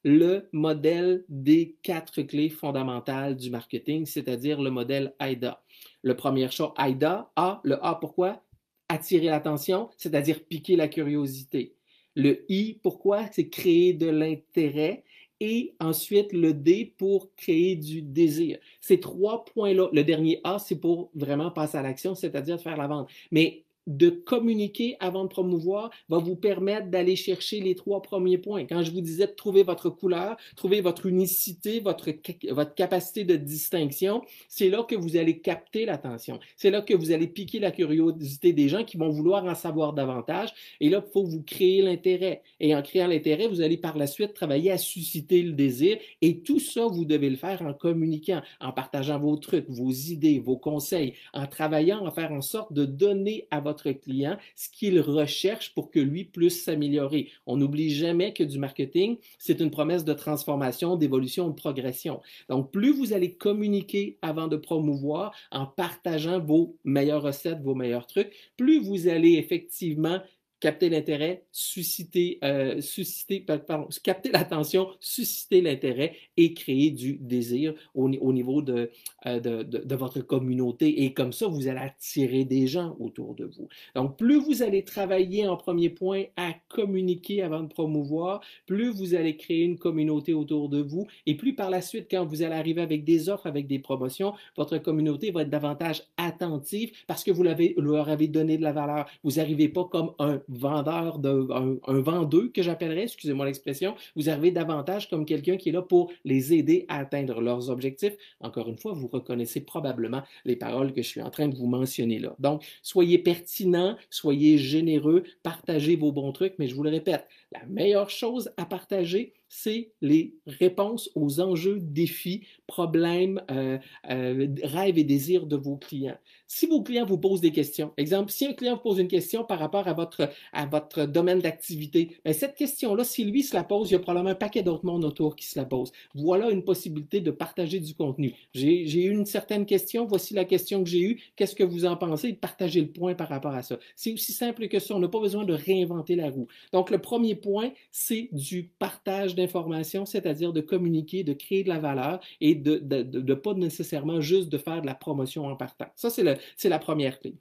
le 0.02 0.48
modèle 0.52 1.24
des 1.28 1.76
quatre 1.82 2.22
clés 2.22 2.48
fondamentales 2.48 3.36
du 3.36 3.50
marketing, 3.50 4.06
c'est-à-dire 4.06 4.60
le 4.60 4.70
modèle 4.70 5.14
AIDA. 5.20 5.62
Le 6.02 6.16
premier 6.16 6.50
choix, 6.50 6.74
AIDA, 6.78 7.30
A, 7.36 7.60
le 7.64 7.84
A 7.84 7.94
pourquoi? 7.96 8.42
Attirer 8.90 9.26
l'attention, 9.26 9.88
c'est-à-dire 9.96 10.40
piquer 10.44 10.74
la 10.76 10.88
curiosité. 10.88 11.74
Le 12.16 12.44
I, 12.50 12.80
pourquoi? 12.82 13.26
C'est 13.30 13.48
créer 13.48 13.94
de 13.94 14.08
l'intérêt. 14.08 15.04
Et 15.38 15.74
ensuite, 15.80 16.32
le 16.34 16.52
D 16.52 16.92
pour 16.98 17.34
créer 17.34 17.76
du 17.76 18.02
désir. 18.02 18.58
Ces 18.80 19.00
trois 19.00 19.44
points-là, 19.46 19.88
le 19.92 20.04
dernier 20.04 20.40
A, 20.44 20.58
c'est 20.58 20.76
pour 20.76 21.10
vraiment 21.14 21.50
passer 21.50 21.78
à 21.78 21.82
l'action, 21.82 22.14
c'est-à-dire 22.14 22.60
faire 22.60 22.76
la 22.76 22.88
vente. 22.88 23.08
Mais 23.30 23.64
de 23.90 24.08
communiquer 24.08 24.96
avant 25.00 25.24
de 25.24 25.28
promouvoir 25.28 25.90
va 26.08 26.18
vous 26.18 26.36
permettre 26.36 26.88
d'aller 26.88 27.16
chercher 27.16 27.60
les 27.60 27.74
trois 27.74 28.02
premiers 28.02 28.38
points. 28.38 28.64
Quand 28.64 28.82
je 28.82 28.92
vous 28.92 29.00
disais 29.00 29.26
de 29.26 29.32
trouver 29.32 29.64
votre 29.64 29.90
couleur, 29.90 30.36
trouver 30.56 30.80
votre 30.80 31.06
unicité, 31.06 31.80
votre, 31.80 32.10
votre 32.50 32.74
capacité 32.74 33.24
de 33.24 33.36
distinction, 33.36 34.22
c'est 34.48 34.70
là 34.70 34.84
que 34.84 34.94
vous 34.94 35.16
allez 35.16 35.40
capter 35.40 35.84
l'attention. 35.86 36.38
C'est 36.56 36.70
là 36.70 36.82
que 36.82 36.94
vous 36.94 37.10
allez 37.10 37.26
piquer 37.26 37.58
la 37.58 37.72
curiosité 37.72 38.52
des 38.52 38.68
gens 38.68 38.84
qui 38.84 38.96
vont 38.96 39.08
vouloir 39.10 39.44
en 39.44 39.56
savoir 39.56 39.92
davantage. 39.92 40.50
Et 40.80 40.88
là, 40.88 41.02
il 41.04 41.12
faut 41.12 41.24
vous 41.24 41.42
créer 41.42 41.82
l'intérêt. 41.82 42.42
Et 42.60 42.74
en 42.76 42.82
créant 42.82 43.08
l'intérêt, 43.08 43.48
vous 43.48 43.60
allez 43.60 43.76
par 43.76 43.98
la 43.98 44.06
suite 44.06 44.34
travailler 44.34 44.70
à 44.70 44.78
susciter 44.78 45.42
le 45.42 45.52
désir. 45.52 45.98
Et 46.22 46.40
tout 46.40 46.60
ça, 46.60 46.86
vous 46.86 47.04
devez 47.04 47.30
le 47.30 47.36
faire 47.36 47.62
en 47.62 47.74
communiquant, 47.74 48.40
en 48.60 48.72
partageant 48.72 49.18
vos 49.18 49.36
trucs, 49.36 49.68
vos 49.68 49.90
idées, 49.90 50.38
vos 50.38 50.56
conseils, 50.56 51.14
en 51.32 51.46
travaillant 51.46 52.06
à 52.06 52.12
faire 52.12 52.30
en 52.30 52.42
sorte 52.42 52.72
de 52.72 52.84
donner 52.84 53.48
à 53.50 53.60
votre 53.60 53.79
client 53.88 54.36
ce 54.56 54.68
qu'il 54.68 55.00
recherche 55.00 55.74
pour 55.74 55.90
que 55.90 56.00
lui 56.00 56.24
puisse 56.24 56.64
s'améliorer. 56.64 57.30
On 57.46 57.56
n'oublie 57.56 57.90
jamais 57.90 58.32
que 58.32 58.44
du 58.44 58.58
marketing, 58.58 59.18
c'est 59.38 59.60
une 59.60 59.70
promesse 59.70 60.04
de 60.04 60.12
transformation, 60.12 60.96
d'évolution, 60.96 61.48
de 61.48 61.54
progression. 61.54 62.20
Donc, 62.48 62.70
plus 62.72 62.92
vous 62.92 63.12
allez 63.12 63.34
communiquer 63.34 64.18
avant 64.22 64.48
de 64.48 64.56
promouvoir 64.56 65.34
en 65.50 65.66
partageant 65.66 66.40
vos 66.40 66.76
meilleures 66.84 67.22
recettes, 67.22 67.62
vos 67.62 67.74
meilleurs 67.74 68.06
trucs, 68.06 68.32
plus 68.56 68.80
vous 68.80 69.08
allez 69.08 69.34
effectivement 69.34 70.20
capter 70.60 70.90
l'intérêt, 70.90 71.44
susciter, 71.50 72.38
euh, 72.44 72.80
susciter, 72.80 73.40
pardon, 73.40 73.88
capter 74.02 74.30
l'attention, 74.30 74.88
susciter 75.00 75.62
l'intérêt 75.62 76.14
et 76.36 76.52
créer 76.54 76.90
du 76.90 77.14
désir 77.14 77.74
au, 77.94 78.10
au 78.10 78.32
niveau 78.32 78.60
de, 78.60 78.90
euh, 79.26 79.40
de, 79.40 79.94
votre 79.94 80.20
communauté. 80.20 81.02
Et 81.04 81.12
comme 81.12 81.32
ça, 81.32 81.46
vous 81.46 81.66
allez 81.66 81.80
attirer 81.80 82.44
des 82.44 82.66
gens 82.66 82.96
autour 83.00 83.34
de 83.34 83.46
vous. 83.46 83.68
Donc, 83.94 84.16
plus 84.16 84.38
vous 84.38 84.62
allez 84.62 84.84
travailler 84.84 85.46
en 85.48 85.56
premier 85.56 85.90
point 85.90 86.24
à 86.36 86.52
communiquer 86.68 87.42
avant 87.42 87.62
de 87.62 87.68
promouvoir, 87.68 88.40
plus 88.66 88.90
vous 88.90 89.14
allez 89.14 89.36
créer 89.36 89.62
une 89.62 89.78
communauté 89.78 90.34
autour 90.34 90.68
de 90.68 90.80
vous. 90.80 91.06
Et 91.26 91.36
plus 91.36 91.54
par 91.54 91.70
la 91.70 91.80
suite, 91.80 92.06
quand 92.10 92.24
vous 92.24 92.42
allez 92.42 92.54
arriver 92.54 92.82
avec 92.82 93.04
des 93.04 93.28
offres, 93.28 93.46
avec 93.46 93.66
des 93.66 93.78
promotions, 93.78 94.34
votre 94.56 94.78
communauté 94.78 95.30
va 95.30 95.42
être 95.42 95.50
davantage 95.50 96.02
attentive 96.16 96.92
parce 97.06 97.24
que 97.24 97.30
vous 97.30 97.42
leur 97.42 98.08
avez 98.08 98.28
donné 98.28 98.58
de 98.58 98.62
la 98.62 98.72
valeur. 98.72 99.06
Vous 99.24 99.32
n'arrivez 99.32 99.68
pas 99.68 99.84
comme 99.84 100.12
un 100.18 100.40
vendeur, 100.50 101.18
de, 101.18 101.48
un, 101.86 102.00
vendeur 102.00 102.52
que 102.52 102.62
j'appellerais, 102.62 103.04
excusez-moi 103.04 103.46
l'expression, 103.46 103.94
vous 104.16 104.28
arrivez 104.28 104.50
davantage 104.50 105.08
comme 105.08 105.24
quelqu'un 105.24 105.56
qui 105.56 105.70
est 105.70 105.72
là 105.72 105.82
pour 105.82 106.12
les 106.24 106.52
aider 106.52 106.84
à 106.88 106.98
atteindre 106.98 107.40
leurs 107.40 107.70
objectifs. 107.70 108.16
Encore 108.40 108.68
une 108.68 108.76
fois, 108.76 108.92
vous 108.92 109.06
reconnaissez 109.06 109.60
probablement 109.60 110.22
les 110.44 110.56
paroles 110.56 110.92
que 110.92 111.02
je 111.02 111.08
suis 111.08 111.22
en 111.22 111.30
train 111.30 111.48
de 111.48 111.56
vous 111.56 111.66
mentionner 111.66 112.18
là. 112.18 112.34
Donc, 112.38 112.64
soyez 112.82 113.18
pertinent, 113.18 113.96
soyez 114.10 114.58
généreux, 114.58 115.22
partagez 115.42 115.96
vos 115.96 116.12
bons 116.12 116.32
trucs, 116.32 116.54
mais 116.58 116.68
je 116.68 116.74
vous 116.74 116.82
le 116.82 116.90
répète, 116.90 117.26
la 117.52 117.64
meilleure 117.66 118.10
chose 118.10 118.52
à 118.56 118.64
partager, 118.64 119.32
c'est 119.50 119.90
les 120.00 120.36
réponses 120.46 121.10
aux 121.16 121.40
enjeux, 121.40 121.80
défis, 121.80 122.46
problèmes, 122.68 123.42
euh, 123.50 123.78
euh, 124.08 124.46
rêves 124.62 124.96
et 124.96 125.04
désirs 125.04 125.44
de 125.46 125.56
vos 125.56 125.76
clients. 125.76 126.16
Si 126.46 126.66
vos 126.66 126.82
clients 126.82 127.04
vous 127.04 127.18
posent 127.18 127.40
des 127.40 127.50
questions, 127.50 127.92
exemple, 127.96 128.30
si 128.30 128.46
un 128.46 128.52
client 128.52 128.76
vous 128.76 128.82
pose 128.82 128.98
une 129.00 129.08
question 129.08 129.44
par 129.44 129.58
rapport 129.58 129.88
à 129.88 129.92
votre, 129.94 131.06
domaine 131.06 131.40
d'activité, 131.40 132.16
ben, 132.24 132.32
cette 132.32 132.54
question-là, 132.54 133.02
si 133.02 133.24
lui 133.24 133.42
se 133.42 133.54
la 133.54 133.64
pose, 133.64 133.90
il 133.90 133.94
y 133.94 133.96
a 133.96 133.98
probablement 133.98 134.30
un 134.30 134.36
paquet 134.36 134.62
d'autres 134.62 134.86
mondes 134.86 135.04
autour 135.04 135.34
qui 135.34 135.46
se 135.46 135.58
la 135.58 135.64
posent. 135.64 135.90
Voilà 136.14 136.50
une 136.50 136.64
possibilité 136.64 137.20
de 137.20 137.32
partager 137.32 137.80
du 137.80 137.94
contenu. 137.94 138.34
J'ai 138.54 139.04
eu 139.04 139.10
une 139.10 139.26
certaine 139.26 139.66
question, 139.66 140.06
voici 140.06 140.32
la 140.32 140.44
question 140.44 140.82
que 140.84 140.88
j'ai 140.88 141.00
eue, 141.00 141.22
qu'est-ce 141.34 141.56
que 141.56 141.64
vous 141.64 141.86
en 141.86 141.96
pensez? 141.96 142.32
Partagez 142.34 142.80
le 142.82 142.88
point 142.88 143.14
par 143.14 143.28
rapport 143.28 143.54
à 143.54 143.62
ça. 143.62 143.78
C'est 143.96 144.12
aussi 144.12 144.32
simple 144.32 144.68
que 144.68 144.78
ça, 144.78 144.94
on 144.94 145.00
n'a 145.00 145.08
pas 145.08 145.20
besoin 145.20 145.44
de 145.44 145.54
réinventer 145.54 146.14
la 146.14 146.30
roue. 146.30 146.46
Donc, 146.72 146.90
le 146.90 146.98
premier 146.98 147.34
point, 147.34 147.72
c'est 147.90 148.28
du 148.32 148.70
partage 148.78 149.34
d'informations, 149.40 150.06
c'est-à-dire 150.06 150.52
de 150.52 150.60
communiquer, 150.60 151.24
de 151.24 151.32
créer 151.32 151.64
de 151.64 151.68
la 151.68 151.78
valeur 151.78 152.20
et 152.40 152.54
de 152.54 152.78
ne 152.80 153.34
pas 153.34 153.54
nécessairement 153.54 154.20
juste 154.20 154.48
de 154.48 154.58
faire 154.58 154.80
de 154.82 154.86
la 154.86 154.94
promotion 154.94 155.46
en 155.46 155.56
partant. 155.56 155.90
Ça, 155.96 156.10
c'est 156.10 156.68
la 156.68 156.78
première 156.78 157.18
clé. 157.20 157.34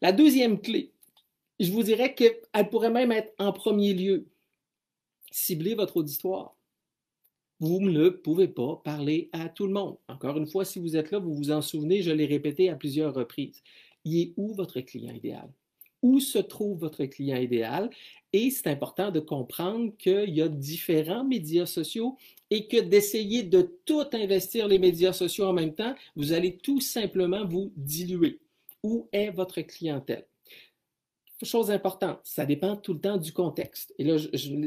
La 0.00 0.12
deuxième 0.12 0.60
clé, 0.60 0.92
je 1.58 1.72
vous 1.72 1.82
dirais 1.82 2.14
qu'elle 2.14 2.68
pourrait 2.70 2.90
même 2.90 3.12
être 3.12 3.34
en 3.38 3.52
premier 3.52 3.92
lieu. 3.92 4.26
Cibler 5.30 5.74
votre 5.74 5.96
auditoire. 5.96 6.54
Vous 7.60 7.80
ne 7.80 8.08
pouvez 8.08 8.46
pas 8.46 8.80
parler 8.84 9.28
à 9.32 9.48
tout 9.48 9.66
le 9.66 9.72
monde. 9.72 9.96
Encore 10.06 10.38
une 10.38 10.46
fois, 10.46 10.64
si 10.64 10.78
vous 10.78 10.96
êtes 10.96 11.10
là, 11.10 11.18
vous 11.18 11.34
vous 11.34 11.50
en 11.50 11.60
souvenez, 11.60 12.02
je 12.02 12.12
l'ai 12.12 12.26
répété 12.26 12.70
à 12.70 12.76
plusieurs 12.76 13.12
reprises. 13.12 13.60
Il 14.04 14.20
est 14.20 14.32
où 14.36 14.54
votre 14.54 14.80
client 14.80 15.12
idéal? 15.12 15.50
Où 16.02 16.20
se 16.20 16.38
trouve 16.38 16.78
votre 16.78 17.04
client 17.04 17.36
idéal. 17.36 17.90
Et 18.32 18.50
c'est 18.50 18.68
important 18.68 19.10
de 19.10 19.20
comprendre 19.20 19.92
qu'il 19.96 20.30
y 20.30 20.42
a 20.42 20.48
différents 20.48 21.24
médias 21.24 21.66
sociaux 21.66 22.16
et 22.50 22.66
que 22.66 22.80
d'essayer 22.80 23.42
de 23.42 23.78
tout 23.84 24.06
investir 24.12 24.68
les 24.68 24.78
médias 24.78 25.12
sociaux 25.12 25.46
en 25.46 25.52
même 25.52 25.74
temps, 25.74 25.94
vous 26.16 26.32
allez 26.32 26.56
tout 26.56 26.80
simplement 26.80 27.46
vous 27.46 27.72
diluer. 27.76 28.38
Où 28.82 29.08
est 29.12 29.30
votre 29.30 29.60
clientèle? 29.62 30.26
Chose 31.42 31.70
importante, 31.70 32.18
ça 32.24 32.44
dépend 32.44 32.76
tout 32.76 32.94
le 32.94 33.00
temps 33.00 33.16
du 33.16 33.32
contexte. 33.32 33.94
Et 33.98 34.04
là, 34.04 34.16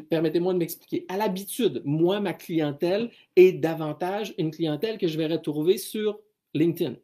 permettez-moi 0.10 0.54
de 0.54 0.60
m'expliquer. 0.60 1.06
À 1.10 1.18
l'habitude, 1.18 1.82
moi, 1.84 2.22
ma 2.22 2.34
clientèle 2.34 3.12
est 3.36 3.52
davantage 3.52 4.34
une 4.38 4.52
clientèle 4.52 4.98
que 4.98 5.08
je 5.08 5.18
vais 5.18 5.28
retrouver 5.28 5.78
sur 5.78 6.20
LinkedIn 6.54 6.96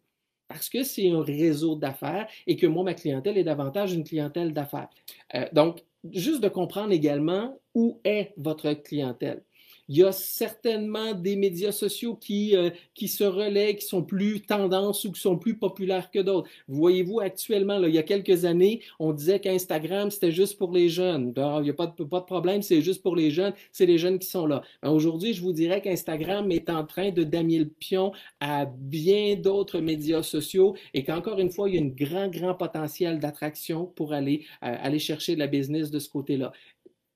parce 0.47 0.69
que 0.69 0.83
c'est 0.83 1.09
un 1.09 1.21
réseau 1.21 1.75
d'affaires 1.75 2.27
et 2.45 2.55
que 2.55 2.67
moi, 2.67 2.83
ma 2.83 2.93
clientèle 2.93 3.37
est 3.37 3.43
davantage 3.43 3.93
une 3.93 4.03
clientèle 4.03 4.53
d'affaires. 4.53 4.89
Euh, 5.35 5.45
donc, 5.53 5.83
juste 6.11 6.41
de 6.41 6.49
comprendre 6.49 6.91
également 6.91 7.59
où 7.73 7.99
est 8.03 8.33
votre 8.37 8.73
clientèle. 8.73 9.43
Il 9.89 9.97
y 9.97 10.03
a 10.03 10.11
certainement 10.11 11.13
des 11.13 11.35
médias 11.35 11.71
sociaux 11.71 12.15
qui, 12.15 12.55
euh, 12.55 12.69
qui 12.93 13.07
se 13.07 13.23
relaient, 13.23 13.75
qui 13.75 13.85
sont 13.85 14.03
plus 14.03 14.41
tendances 14.41 15.05
ou 15.05 15.11
qui 15.11 15.21
sont 15.21 15.37
plus 15.37 15.57
populaires 15.57 16.11
que 16.11 16.19
d'autres. 16.19 16.49
Voyez-vous, 16.67 17.19
actuellement, 17.19 17.77
là, 17.79 17.87
il 17.87 17.95
y 17.95 17.97
a 17.97 18.03
quelques 18.03 18.45
années, 18.45 18.81
on 18.99 19.13
disait 19.13 19.39
qu'Instagram, 19.39 20.11
c'était 20.11 20.31
juste 20.31 20.57
pour 20.57 20.71
les 20.71 20.89
jeunes. 20.89 21.33
il 21.35 21.61
n'y 21.63 21.69
a 21.69 21.73
pas 21.73 21.87
de, 21.87 22.03
problème, 22.03 22.61
c'est 22.61 22.81
juste 22.81 23.01
pour 23.01 23.15
les 23.15 23.31
jeunes, 23.31 23.53
c'est 23.71 23.85
les 23.85 23.97
jeunes 23.97 24.19
qui 24.19 24.27
sont 24.27 24.45
là. 24.45 24.61
Aujourd'hui, 24.83 25.33
je 25.33 25.41
vous 25.41 25.53
dirais 25.53 25.81
qu'Instagram 25.81 26.51
est 26.51 26.69
en 26.69 26.85
train 26.85 27.11
de 27.11 27.23
damier 27.23 27.59
le 27.59 27.69
pion 27.69 28.11
à 28.39 28.65
bien 28.65 29.35
d'autres 29.35 29.79
médias 29.79 30.23
sociaux 30.23 30.75
et 30.93 31.03
qu'encore 31.03 31.39
une 31.39 31.51
fois, 31.51 31.69
il 31.69 31.75
y 31.75 31.77
a 31.77 31.81
un 31.81 31.87
grand, 31.87 32.27
grand 32.27 32.55
potentiel 32.55 33.19
d'attraction 33.19 33.85
pour 33.85 34.13
aller, 34.13 34.45
euh, 34.63 34.75
aller 34.81 34.99
chercher 34.99 35.35
de 35.35 35.39
la 35.39 35.47
business 35.47 35.91
de 35.91 35.99
ce 35.99 36.09
côté-là 36.09 36.51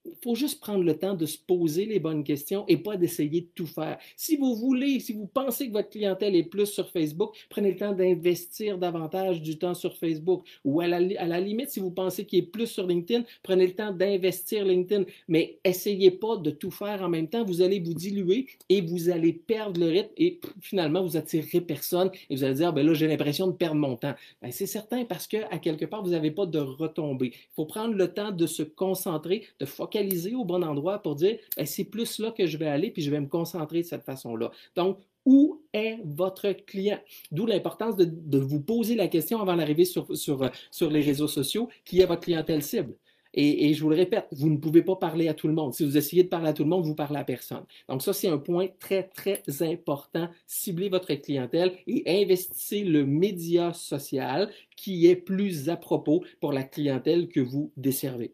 il 0.05 0.13
faut 0.24 0.36
juste 0.36 0.60
prendre 0.60 0.84
le 0.84 0.98
temps 0.98 1.13
de 1.13 1.25
se 1.25 1.38
poser 1.38 1.86
les 1.86 2.00
bonnes 2.00 2.24
questions 2.24 2.65
et 2.67 2.77
pas 2.77 2.98
d'essayer 2.98 3.41
de 3.41 3.50
tout 3.53 3.67
faire. 3.67 4.00
Si 4.15 4.36
vous 4.36 4.55
voulez, 4.55 5.00
si 5.00 5.13
vous 5.13 5.27
pensez 5.27 5.67
que 5.67 5.74
votre 5.74 5.89
clientèle 5.89 6.36
est 6.36 6.43
plus 6.43 6.65
sur 6.65 6.89
Facebook, 6.89 7.36
prenez 7.50 7.72
le 7.72 7.77
temps 7.77 7.93
d'investir 7.93 8.77
davantage 8.77 9.41
du 9.41 9.58
temps 9.58 9.75
sur 9.75 9.96
Facebook. 9.96 10.48
Ou 10.65 10.81
à 10.81 10.88
la, 10.88 11.39
limite, 11.39 11.70
si 11.70 11.79
vous 11.79 11.91
pensez 11.91 12.25
qu'il 12.25 12.39
est 12.39 12.48
plus 12.48 12.67
sur 12.67 12.88
LinkedIn, 12.88 13.24
prenez 13.43 13.67
le 13.67 13.74
temps 13.74 13.91
d'investir 13.91 14.65
LinkedIn. 14.65 15.05
Mais 15.27 15.60
essayez 15.63 16.12
pas 16.12 16.38
de 16.38 16.50
tout 16.50 16.72
faire 16.72 17.03
en 17.03 17.10
même 17.10 17.27
temps. 17.27 17.46
Vous 17.46 17.62
allez 17.62 17.79
vous 17.79 17.93
diluer 17.93 18.48
et 18.70 18.81
vous 18.81 19.10
allez 19.10 19.34
perdre 19.34 19.79
le 19.79 19.88
rythme 19.88 20.13
et 20.17 20.39
finalement, 20.62 21.03
vous 21.03 21.17
attirerez 21.17 21.62
personne 21.62 22.10
et 22.29 22.36
vous 22.36 22.43
allez 22.43 22.55
dire, 22.55 22.74
ben 22.74 22.86
là, 22.86 22.93
j'ai 22.93 23.08
l'impression 23.08 23.48
de 23.48 23.53
perdre 23.53 23.75
mon 23.75 23.96
temps. 23.96 24.15
Ben, 24.41 24.51
c'est 24.51 24.65
certain 24.65 25.05
parce 25.05 25.27
que 25.27 25.38
à 25.51 25.60
quelque 25.60 25.86
part, 25.86 26.03
vous 26.03 26.12
n'avez 26.12 26.31
pas 26.31 26.48
de 26.48 26.60
retombée. 26.60 27.34
Il 27.34 27.55
faut 27.55 27.65
prendre 27.65 27.93
le 27.93 28.12
temps 28.12 28.31
de 28.31 28.48
se 28.48 28.63
concentrer, 28.63 29.46
de 29.60 29.65
focaliser 29.65 29.90
focaliser 29.91 30.36
au 30.36 30.45
bon 30.45 30.63
endroit 30.63 31.00
pour 31.00 31.15
dire 31.15 31.38
ben, 31.57 31.65
c'est 31.65 31.83
plus 31.83 32.19
là 32.19 32.31
que 32.31 32.45
je 32.45 32.57
vais 32.57 32.67
aller, 32.67 32.91
puis 32.91 33.01
je 33.01 33.12
vais 33.12 33.19
me 33.19 33.27
concentrer 33.27 33.81
de 33.81 33.88
cette 33.88 34.03
façon-là. 34.03 34.51
Donc, 34.75 35.00
où 35.25 35.62
est 35.74 35.98
votre 36.03 36.51
client? 36.51 37.00
D'où 37.31 37.45
l'importance 37.45 37.95
de, 37.95 38.38
vous 38.39 38.62
poser 38.62 38.95
la 38.95 39.07
question 39.07 39.39
avant 39.41 39.55
d'arriver 39.55 39.86
sur, 39.86 40.15
sur, 40.17 40.50
sur 40.71 40.89
les 40.89 41.01
réseaux 41.01 41.27
sociaux, 41.27 41.69
qui 41.86 42.01
est 42.01 42.05
votre 42.05 42.21
clientèle 42.21 42.63
cible? 42.63 42.95
Et, 43.33 43.69
et, 43.69 43.74
je 43.74 43.81
vous 43.81 43.89
le 43.89 43.95
répète, 43.95 44.27
vous 44.31 44.50
ne 44.50 44.57
pouvez 44.57 44.81
pas 44.81 44.98
parler 44.98 45.29
à 45.29 45.33
tout 45.33 45.48
le 45.48 45.53
monde. 45.53 45.74
Si 45.74 45.86
vous 45.86 45.95
essayez 45.95 46.24
de 46.24 46.27
parler 46.27 46.50
à 46.50 46.53
tout 46.53 46.63
le 46.63 46.69
monde, 46.69 46.83
vous 46.86 46.95
parlez 46.95 47.17
à 47.17 47.24
personne. 47.24 47.63
Donc 47.88 48.01
ça, 48.01 48.12
c'est 48.12 48.27
un 48.27 48.38
point 48.38 48.67
très, 48.79 49.03
très 49.03 49.41
important. 49.62 50.27
Ciblez 50.48 50.89
votre 50.89 51.13
clientèle 51.13 51.77
et 51.88 52.03
investissez 52.24 52.83
le 52.83 53.05
média 53.05 53.71
social 53.71 54.51
qui 54.75 55.07
est 55.07 55.15
plus 55.15 55.69
à 55.69 55.77
propos 55.77 56.25
pour 56.41 56.51
la 56.51 56.63
clientèle 56.63 57.29
que 57.29 57.39
vous 57.39 57.71
desservez. 57.77 58.33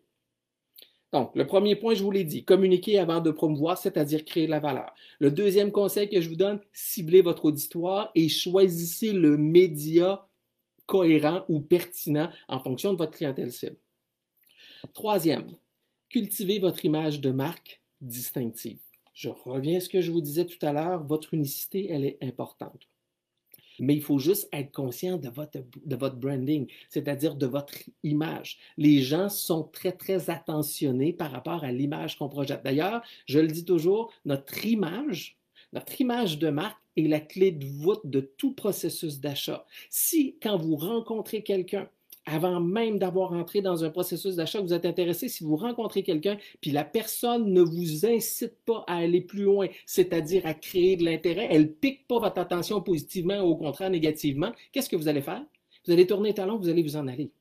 Donc, 1.14 1.36
le 1.36 1.48
premier 1.48 1.76
point, 1.76 1.94
je 1.94 2.04
vous 2.04 2.12
l'ai 2.12 2.26
dit, 2.26 2.44
communiquer 2.44 3.00
avant 3.00 3.22
de 3.22 3.32
promouvoir, 3.32 3.78
c'est-à-dire 3.78 4.26
créer 4.26 4.46
de 4.46 4.52
la 4.52 4.60
valeur. 4.60 4.94
Le 5.20 5.32
deuxième 5.32 5.72
conseil 5.72 6.10
que 6.10 6.20
je 6.20 6.28
vous 6.28 6.36
donne, 6.36 6.60
ciblez 6.74 7.22
votre 7.22 7.46
auditoire 7.46 8.12
et 8.14 8.28
choisissez 8.28 9.14
le 9.14 9.38
média 9.38 10.28
cohérent 10.86 11.46
ou 11.48 11.62
pertinent 11.62 12.30
en 12.48 12.60
fonction 12.60 12.94
de 12.94 12.98
votre 12.98 13.18
clientèle 13.18 13.52
cible. 13.52 13.78
Troisième, 14.94 15.56
cultivez 16.10 16.60
votre 16.60 16.84
image 16.84 17.22
de 17.22 17.32
marque 17.32 17.82
distinctive. 18.02 18.80
Je 19.14 19.30
reviens 19.30 19.78
à 19.78 19.80
ce 19.80 19.90
que 19.90 20.02
je 20.02 20.12
vous 20.12 20.22
disais 20.22 20.46
tout 20.46 20.64
à 20.64 20.74
l'heure, 20.74 21.04
votre 21.04 21.34
unicité, 21.34 21.88
elle 21.90 22.06
est 22.06 22.18
importante. 22.22 22.88
Mais 23.80 23.96
il 23.96 24.02
faut 24.02 24.20
juste 24.20 24.50
être 24.52 24.72
conscient 24.72 25.18
de 25.18 25.30
votre, 25.30 26.16
branding, 26.18 26.68
c'est-à-dire 26.90 27.36
de 27.36 27.46
votre 27.46 27.74
image. 28.04 28.58
Les 28.78 29.02
gens 29.02 29.30
sont 29.30 29.64
très, 29.64 29.92
très 29.92 30.30
attentionnés 30.30 31.14
par 31.14 31.32
rapport 31.32 31.64
à 31.64 31.72
l'image 31.72 32.18
qu'on 32.18 32.30
projette. 32.30 32.64
D'ailleurs, 32.64 33.02
je 33.26 33.40
le 33.40 33.48
dis 33.48 33.66
toujours, 33.66 34.12
notre 34.26 34.66
image, 34.66 35.38
notre 35.74 36.00
image 36.00 36.40
de 36.40 36.50
marque 36.50 36.80
est 36.96 37.08
la 37.08 37.20
clé 37.20 37.52
de 37.52 37.66
voûte 37.66 38.06
de 38.06 38.22
tout 38.22 38.54
processus 38.54 39.20
d'achat. 39.20 39.66
Si, 39.90 40.38
quand 40.42 40.58
vous 40.58 40.76
rencontrez 40.76 41.44
quelqu'un, 41.44 41.90
avant 42.28 42.60
même 42.60 43.00
d'avoir 43.00 43.32
entré 43.32 43.62
dans 43.62 43.84
un 43.84 43.90
processus 43.90 44.36
d'achat, 44.36 44.62
vous 44.62 44.74
êtes 44.74 44.86
intéressé, 44.86 45.30
si 45.30 45.44
vous 45.44 45.56
rencontrez 45.56 46.04
quelqu'un, 46.04 46.38
puis 46.62 46.72
la 46.72 46.84
personne 46.84 47.52
ne 47.52 47.62
vous 47.62 48.06
incite 48.06 48.56
pas 48.66 48.84
à 48.88 48.98
aller 48.98 49.22
plus 49.22 49.44
loin, 49.44 49.68
c'est-à-dire 49.86 50.46
à 50.46 50.54
créer 50.54 50.98
de 50.98 51.06
l'intérêt, 51.06 51.48
elle 51.50 51.74
pique 51.74 52.08
pas 52.08 52.20
votre 52.20 52.40
attention 52.40 52.82
positivement 52.82 53.40
ou 53.40 53.52
au 53.52 53.56
contraire 53.56 53.90
négativement, 53.90 54.52
qu'est-ce 54.72 54.90
que 54.90 54.96
vous 54.96 55.08
allez 55.08 55.22
faire? 55.22 55.44
Vous 55.86 55.94
allez 55.94 56.06
tourner 56.06 56.34
talon, 56.34 56.58
vous 56.58 56.70
allez 56.70 56.84
vous 56.84 56.98
en 56.98 57.08
aller. 57.08 57.32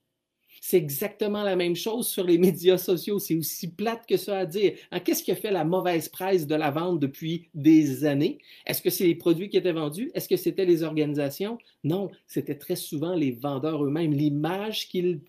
C'est 0.61 0.77
exactement 0.77 1.43
la 1.43 1.57
même 1.57 1.77
chose 1.77 2.07
sur 2.07 2.25
les 2.25 2.39
médias 2.47 2.79
sociaux. 2.79 3.19
C'est 3.19 3.35
aussi 3.35 3.71
plate 3.73 4.07
que 4.07 4.17
ça 4.17 4.39
à 4.39 4.47
dire. 4.47 4.75
Hein, 4.91 5.01
qu'est-ce 5.01 5.23
qui 5.23 5.33
a 5.33 5.37
fait 5.37 5.51
la 5.51 5.65
mauvaise 5.65 6.09
presse 6.09 6.47
de 6.47 6.55
la 6.55 6.71
vente 6.71 7.01
depuis 7.01 7.49
des 7.55 8.05
années? 8.05 8.39
Est-ce 8.67 8.83
que 8.83 8.91
c'est 8.91 9.05
les 9.05 9.15
produits 9.15 9.49
qui 9.49 9.57
étaient 9.57 9.73
vendus? 9.73 10.11
Est-ce 10.15 10.29
que 10.29 10.37
c'était 10.37 10.65
les 10.65 10.83
organisations? 10.83 11.59
Non, 11.85 12.11
c'était 12.27 12.57
très 12.57 12.77
souvent 12.77 13.15
les 13.15 13.31
vendeurs 13.31 13.85
eux-mêmes, 13.85 14.13
l'image 14.13 14.89
qu'ils 14.89 15.21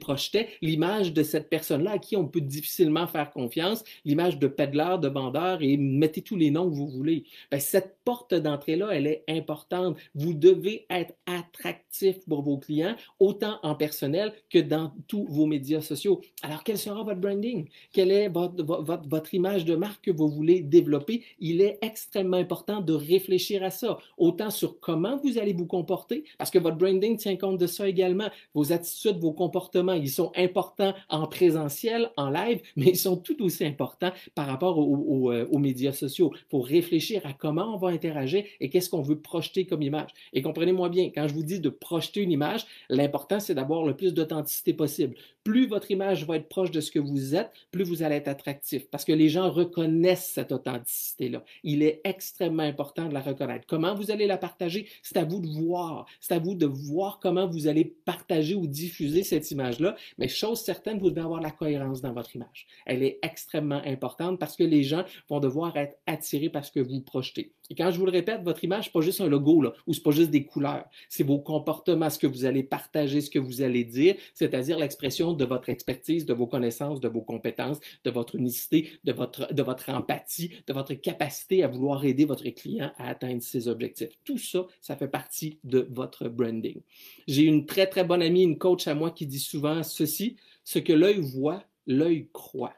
projetaient, 0.00 0.48
l'image 0.62 1.12
de 1.12 1.22
cette 1.22 1.50
personne-là 1.50 1.92
à 1.92 1.98
qui 1.98 2.16
on 2.16 2.26
peut 2.26 2.40
difficilement 2.40 3.06
faire 3.06 3.30
confiance, 3.30 3.84
l'image 4.04 4.38
de 4.38 4.46
peddler, 4.46 4.96
de 5.00 5.08
vendeur, 5.08 5.62
et 5.62 5.76
mettez 5.76 6.22
tous 6.22 6.36
les 6.36 6.50
noms 6.50 6.70
que 6.70 6.74
vous 6.74 6.88
voulez. 6.88 7.24
Ben, 7.50 7.60
cette 7.60 7.98
porte 8.04 8.34
d'entrée-là, 8.34 8.88
elle 8.92 9.06
est 9.06 9.24
importante. 9.28 9.98
Vous 10.14 10.34
devez 10.34 10.86
être 10.90 11.14
attractif 11.26 12.24
pour 12.28 12.42
vos 12.42 12.58
clients, 12.58 12.96
autant 13.18 13.58
en 13.62 13.74
personnel 13.74 14.32
que 14.50 14.53
dans 14.58 14.92
tous 15.08 15.26
vos 15.28 15.46
médias 15.46 15.80
sociaux. 15.80 16.20
Alors, 16.42 16.64
quel 16.64 16.78
sera 16.78 17.02
votre 17.02 17.20
branding? 17.20 17.68
Quelle 17.92 18.10
est 18.10 18.28
votre, 18.28 18.62
votre, 18.62 19.34
image 19.34 19.64
de 19.64 19.74
marque 19.74 20.04
que 20.04 20.10
vous 20.10 20.28
voulez 20.28 20.60
développer? 20.60 21.22
Il 21.38 21.60
est 21.60 21.78
extrêmement 21.82 22.36
important 22.36 22.80
de 22.80 22.92
réfléchir 22.92 23.62
à 23.62 23.70
ça, 23.70 23.98
autant 24.18 24.50
sur 24.50 24.80
comment 24.80 25.16
vous 25.22 25.38
allez 25.38 25.52
vous 25.52 25.66
comporter, 25.66 26.24
parce 26.38 26.50
que 26.50 26.58
votre 26.58 26.76
branding 26.76 27.16
tient 27.16 27.36
compte 27.36 27.58
de 27.58 27.66
ça 27.66 27.88
également. 27.88 28.28
Vos 28.54 28.72
attitudes, 28.72 29.18
vos 29.18 29.32
comportements, 29.32 29.94
ils 29.94 30.10
sont 30.10 30.32
importants 30.36 30.94
en 31.08 31.26
présentiel, 31.26 32.10
en 32.16 32.30
live, 32.30 32.60
mais 32.76 32.86
ils 32.86 32.98
sont 32.98 33.16
tout 33.16 33.42
aussi 33.42 33.64
importants 33.64 34.12
par 34.34 34.46
rapport 34.46 34.78
aux, 34.78 35.32
euh, 35.32 35.46
aux 35.50 35.58
médias 35.58 35.92
sociaux. 35.92 36.32
Il 36.34 36.50
faut 36.50 36.60
réfléchir 36.60 37.22
à 37.24 37.32
comment 37.32 37.74
on 37.74 37.76
va 37.76 37.88
interagir 37.88 38.44
et 38.60 38.70
qu'est-ce 38.70 38.90
qu'on 38.90 39.02
veut 39.02 39.18
projeter 39.18 39.66
comme 39.66 39.82
image. 39.82 40.10
Et 40.32 40.42
comprenez-moi 40.42 40.88
bien, 40.88 41.10
quand 41.14 41.28
je 41.28 41.34
vous 41.34 41.42
dis 41.42 41.60
de 41.60 41.68
projeter 41.68 42.20
une 42.20 42.32
image, 42.32 42.66
l'important, 42.88 43.40
c'est 43.40 43.54
d'avoir 43.54 43.84
le 43.84 43.96
plus 43.96 44.14
de 44.14 44.22
temps 44.44 44.72
possible. 44.74 45.14
Plus 45.44 45.66
votre 45.66 45.90
image 45.90 46.24
va 46.24 46.36
être 46.36 46.48
proche 46.48 46.70
de 46.70 46.80
ce 46.80 46.90
que 46.90 46.98
vous 46.98 47.34
êtes, 47.34 47.50
plus 47.70 47.84
vous 47.84 48.02
allez 48.02 48.16
être 48.16 48.28
attractif 48.28 48.88
parce 48.90 49.04
que 49.04 49.12
les 49.12 49.28
gens 49.28 49.50
reconnaissent 49.50 50.32
cette 50.32 50.52
authenticité-là. 50.52 51.44
Il 51.62 51.82
est 51.82 52.00
extrêmement 52.04 52.62
important 52.62 53.08
de 53.08 53.14
la 53.14 53.20
reconnaître. 53.20 53.66
Comment 53.66 53.94
vous 53.94 54.10
allez 54.10 54.26
la 54.26 54.38
partager, 54.38 54.88
c'est 55.02 55.18
à 55.18 55.24
vous 55.24 55.40
de 55.40 55.46
voir. 55.46 56.06
C'est 56.18 56.32
à 56.32 56.38
vous 56.38 56.54
de 56.54 56.64
voir 56.64 57.20
comment 57.20 57.46
vous 57.46 57.66
allez 57.66 57.84
partager 57.84 58.54
ou 58.54 58.66
diffuser 58.66 59.22
cette 59.22 59.50
image-là. 59.50 59.96
Mais 60.16 60.28
chose 60.28 60.62
certaine, 60.62 60.98
vous 60.98 61.10
devez 61.10 61.20
avoir 61.20 61.42
la 61.42 61.50
cohérence 61.50 62.00
dans 62.00 62.14
votre 62.14 62.34
image. 62.34 62.66
Elle 62.86 63.02
est 63.02 63.18
extrêmement 63.22 63.82
importante 63.84 64.38
parce 64.40 64.56
que 64.56 64.64
les 64.64 64.82
gens 64.82 65.04
vont 65.28 65.40
devoir 65.40 65.76
être 65.76 65.98
attirés 66.06 66.48
par 66.48 66.64
ce 66.64 66.72
que 66.72 66.80
vous 66.80 67.02
projetez. 67.02 67.52
Et 67.70 67.74
quand 67.74 67.90
je 67.90 67.98
vous 67.98 68.06
le 68.06 68.12
répète, 68.12 68.42
votre 68.42 68.64
image, 68.64 68.86
n'est 68.86 68.92
pas 68.92 69.00
juste 69.00 69.20
un 69.20 69.28
logo 69.28 69.60
là, 69.60 69.72
ou 69.86 69.92
c'est 69.92 70.02
pas 70.02 70.10
juste 70.10 70.30
des 70.30 70.44
couleurs. 70.44 70.84
C'est 71.08 71.22
vos 71.22 71.38
comportements, 71.38 72.10
ce 72.10 72.18
que 72.18 72.26
vous 72.26 72.44
allez 72.46 72.62
partager, 72.62 73.20
ce 73.20 73.30
que 73.30 73.38
vous 73.38 73.62
allez 73.62 73.84
dire, 73.84 74.16
c'est-à-dire 74.34 74.78
l'expression 74.78 75.33
de 75.36 75.44
votre 75.44 75.68
expertise, 75.68 76.26
de 76.26 76.34
vos 76.34 76.46
connaissances, 76.46 77.00
de 77.00 77.08
vos 77.08 77.22
compétences, 77.22 77.80
de 78.04 78.10
votre 78.10 78.36
unicité, 78.36 78.90
de 79.04 79.12
votre, 79.12 79.52
de 79.52 79.62
votre 79.62 79.90
empathie, 79.90 80.50
de 80.66 80.72
votre 80.72 80.94
capacité 80.94 81.62
à 81.62 81.68
vouloir 81.68 82.04
aider 82.04 82.24
votre 82.24 82.48
client 82.50 82.92
à 82.96 83.08
atteindre 83.08 83.42
ses 83.42 83.68
objectifs. 83.68 84.10
Tout 84.24 84.38
ça, 84.38 84.66
ça 84.80 84.96
fait 84.96 85.08
partie 85.08 85.58
de 85.64 85.88
votre 85.90 86.28
branding. 86.28 86.80
J'ai 87.26 87.44
une 87.44 87.66
très, 87.66 87.86
très 87.86 88.04
bonne 88.04 88.22
amie, 88.22 88.42
une 88.42 88.58
coach 88.58 88.86
à 88.86 88.94
moi 88.94 89.10
qui 89.10 89.26
dit 89.26 89.40
souvent 89.40 89.82
ceci, 89.82 90.36
ce 90.64 90.78
que 90.78 90.92
l'œil 90.92 91.20
voit, 91.20 91.64
l'œil 91.86 92.28
croit. 92.32 92.74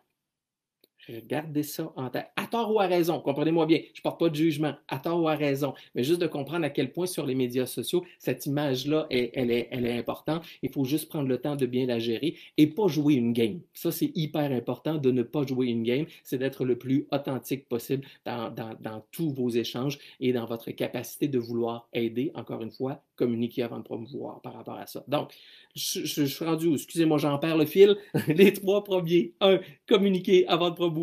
Gardez 1.27 1.63
ça 1.63 1.93
en 1.97 2.11
tête. 2.11 2.27
À 2.37 2.47
tort 2.47 2.75
ou 2.75 2.81
à 2.81 2.87
raison, 2.87 3.21
comprenez-moi 3.21 3.67
bien, 3.67 3.79
je 3.95 4.01
ne 4.01 4.03
porte 4.03 4.19
pas 4.19 4.29
de 4.29 4.35
jugement, 4.35 4.75
à 4.89 4.99
tort 4.99 5.23
ou 5.23 5.29
à 5.29 5.35
raison, 5.35 5.75
mais 5.95 6.03
juste 6.03 6.21
de 6.21 6.27
comprendre 6.27 6.65
à 6.65 6.71
quel 6.71 6.93
point 6.93 7.07
sur 7.07 7.27
les 7.27 7.35
médias 7.35 7.67
sociaux, 7.67 8.05
cette 8.19 8.47
image-là, 8.47 9.07
elle, 9.11 9.51
est, 9.51 9.69
elle 9.71 9.87
est 9.87 9.97
importante. 9.97 10.45
Il 10.63 10.71
faut 10.71 10.85
juste 10.85 11.09
prendre 11.09 11.29
le 11.29 11.39
temps 11.39 11.57
de 11.57 11.67
bien 11.67 11.87
la 11.87 11.99
gérer 11.99 12.37
et 12.57 12.67
pas 12.67 12.89
jouer 12.89 13.15
une 13.15 13.33
game. 13.33 13.61
Ça, 13.73 13.93
c'est 13.93 14.11
hyper 14.15 14.51
important 14.53 14.97
de 14.97 15.11
ne 15.11 15.23
pas 15.23 15.47
jouer 15.47 15.67
une 15.67 15.83
game, 15.83 16.07
c'est 16.25 16.39
d'être 16.39 16.65
le 16.65 16.77
plus 16.77 17.07
authentique 17.13 17.69
possible 17.69 18.07
dans, 18.25 18.51
dans 18.51 19.03
tous 19.13 19.31
vos 19.31 19.51
échanges 19.51 19.99
et 20.21 20.33
dans 20.33 20.47
votre 20.47 20.71
capacité 20.73 21.29
de 21.29 21.39
vouloir 21.39 21.89
aider, 21.93 22.33
encore 22.35 22.63
une 22.63 22.71
fois, 22.71 23.03
communiquer 23.17 23.63
avant 23.63 23.79
de 23.79 23.85
promouvoir 23.85 24.41
par 24.41 24.55
rapport 24.55 24.77
à 24.77 24.87
ça. 24.87 25.05
Donc, 25.09 25.33
je, 25.75 26.25
suis 26.25 26.45
rendu? 26.45 26.73
Excusez-moi, 26.75 27.19
j'en 27.19 27.39
perds 27.39 27.57
le 27.57 27.67
fil. 27.67 27.97
Les 28.29 28.53
trois 28.53 28.83
premiers. 28.85 29.35
Un, 29.41 29.61
communiquer 29.87 30.47
avant 30.47 30.71
de 30.71 30.75
promouvoir. 30.75 30.96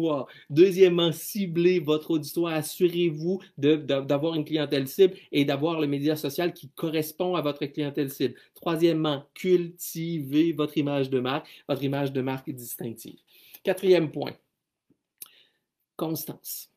Deuxièmement, 0.49 1.11
cibler 1.11 1.79
votre 1.79 2.11
auditoire. 2.11 2.53
Assurez-vous 2.53 3.41
d'avoir 3.57 4.35
une 4.35 4.45
clientèle 4.45 4.87
cible 4.87 5.15
et 5.31 5.45
d'avoir 5.45 5.79
le 5.79 5.87
média 5.87 6.15
social 6.15 6.53
qui 6.53 6.69
correspond 6.69 7.35
à 7.35 7.41
votre 7.41 7.65
clientèle 7.65 8.09
cible. 8.09 8.35
Troisièmement, 8.55 9.23
cultiver 9.33 10.53
votre 10.53 10.77
image 10.77 11.09
de 11.09 11.19
marque, 11.19 11.47
votre 11.67 11.83
image 11.83 12.11
de 12.11 12.21
marque 12.21 12.49
distinctive. 12.49 13.19
Quatrième 13.63 14.11
point, 14.11 14.33
constance 15.95 16.73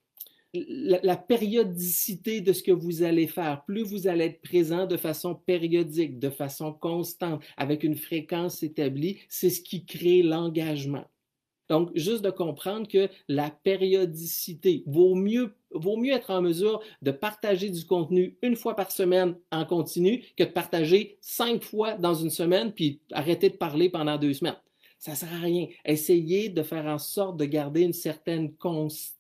la, 0.69 1.17
périodicité 1.17 2.41
de 2.41 2.53
ce 2.53 2.63
que 2.63 2.73
vous 2.73 3.03
allez 3.03 3.27
faire, 3.27 3.65
plus 3.65 3.83
vous 3.83 4.07
allez 4.07 4.27
être 4.27 4.41
présent 4.41 4.87
de 4.87 4.97
façon 4.97 5.35
périodique, 5.35 6.19
de 6.19 6.31
façon 6.31 6.73
constante, 6.73 7.43
avec 7.57 7.85
une 7.85 7.97
fréquence 7.97 8.63
établie, 8.63 9.19
c'est 9.29 9.51
ce 9.51 9.61
qui 9.61 9.85
crée 9.85 10.23
l'engagement. 10.23 11.05
Donc, 11.69 11.91
juste 11.95 12.23
de 12.23 12.31
comprendre 12.31 12.87
que 12.87 13.09
la 13.29 13.51
périodicité 13.51 14.85
vaut 14.87 15.15
mieux, 15.15 15.57
vaut 15.73 15.97
mieux 15.97 16.13
être 16.13 16.31
en 16.31 16.43
mesure 16.43 16.81
de 17.03 17.11
partager 17.11 17.71
du 17.71 17.85
contenu 17.85 18.39
une 18.43 18.57
fois 18.57 18.77
par 18.77 18.91
semaine 18.91 19.37
en 19.51 19.65
continu 19.65 20.25
que 20.37 20.45
de 20.45 20.51
partager 20.51 21.19
cinq 21.21 21.63
fois 21.63 21.95
dans 21.95 22.15
une 22.15 22.31
semaine 22.31 22.73
puis 22.73 23.01
arrêter 23.13 23.51
de 23.51 23.57
parler 23.57 23.89
pendant 23.89 24.17
deux 24.17 24.35
semaines. 24.35 24.57
Ça 24.99 25.13
ne 25.13 25.17
sert 25.17 25.33
à 25.35 25.39
rien. 25.39 25.67
Essayez 25.85 26.49
de 26.49 26.63
faire 26.63 26.87
en 26.87 26.99
sorte 26.99 27.37
de 27.37 27.45
garder 27.45 27.83
une 27.83 27.93
certaine 27.93 28.55
constance 28.57 29.16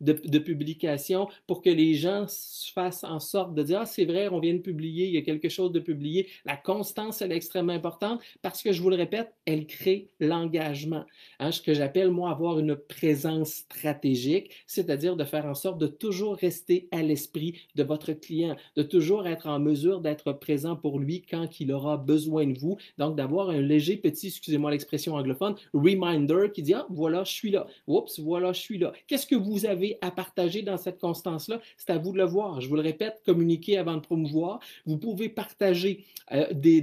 de, 0.00 0.38
publication 0.38 1.28
pour 1.46 1.62
que 1.62 1.70
les 1.70 1.94
gens 1.94 2.26
fassent 2.74 3.04
en 3.04 3.20
sorte 3.20 3.54
de 3.54 3.62
dire 3.62 3.80
Ah, 3.82 3.86
c'est 3.86 4.04
vrai, 4.04 4.28
on 4.28 4.40
vient 4.40 4.54
de 4.54 4.58
publier, 4.58 5.06
il 5.06 5.14
y 5.14 5.18
a 5.18 5.22
quelque 5.22 5.48
chose 5.48 5.72
de 5.72 5.80
publié. 5.80 6.28
La 6.44 6.56
constance, 6.56 7.22
elle 7.22 7.32
est 7.32 7.36
extrêmement 7.36 7.72
importante 7.72 8.20
parce 8.42 8.62
que, 8.62 8.72
je 8.72 8.82
vous 8.82 8.90
le 8.90 8.96
répète, 8.96 9.32
elle 9.46 9.66
crée 9.66 10.08
l'engagement. 10.20 11.04
Hein, 11.38 11.52
ce 11.52 11.60
que 11.60 11.74
j'appelle, 11.74 12.10
moi, 12.10 12.30
avoir 12.30 12.58
une 12.58 12.76
présence 12.76 13.50
stratégique, 13.50 14.50
c'est-à-dire 14.66 15.16
de 15.16 15.24
faire 15.24 15.46
en 15.46 15.54
sorte 15.54 15.78
de 15.78 15.86
toujours 15.86 16.36
rester 16.36 16.88
à 16.90 17.02
l'esprit 17.02 17.60
de 17.74 17.82
votre 17.82 18.12
client, 18.12 18.56
de 18.76 18.82
toujours 18.82 19.26
être 19.26 19.46
en 19.46 19.58
mesure 19.58 20.00
d'être 20.00 20.32
présent 20.32 20.76
pour 20.76 20.98
lui 20.98 21.22
quand 21.22 21.60
il 21.60 21.72
aura 21.72 21.96
besoin 21.96 22.46
de 22.46 22.58
vous. 22.58 22.76
Donc, 22.98 23.16
d'avoir 23.16 23.50
un 23.50 23.60
léger 23.60 23.96
petit, 23.96 24.28
excusez-moi 24.28 24.70
l'expression 24.70 25.14
anglophone, 25.14 25.54
reminder 25.72 26.50
qui 26.52 26.62
dit 26.62 26.74
Ah, 26.74 26.86
voilà, 26.90 27.24
je 27.24 27.32
suis 27.32 27.50
là. 27.50 27.66
Oups, 27.86 28.18
voilà, 28.20 28.52
je 28.52 28.60
suis 28.60 28.78
là. 28.78 28.92
Qu'est-ce 29.06 29.26
que 29.26 29.31
vous 29.34 29.66
avez 29.66 29.98
à 30.00 30.10
partager 30.10 30.62
dans 30.62 30.76
cette 30.76 30.98
constance-là? 30.98 31.60
C'est 31.76 31.90
à 31.90 31.98
vous 31.98 32.12
de 32.12 32.18
le 32.18 32.24
voir. 32.24 32.60
Je 32.60 32.68
vous 32.68 32.76
le 32.76 32.82
répète, 32.82 33.22
communiquer 33.24 33.78
avant 33.78 33.94
de 33.94 34.00
promouvoir. 34.00 34.60
Vous 34.86 34.98
pouvez 34.98 35.28
partager 35.28 36.04
euh, 36.32 36.46
des, 36.52 36.78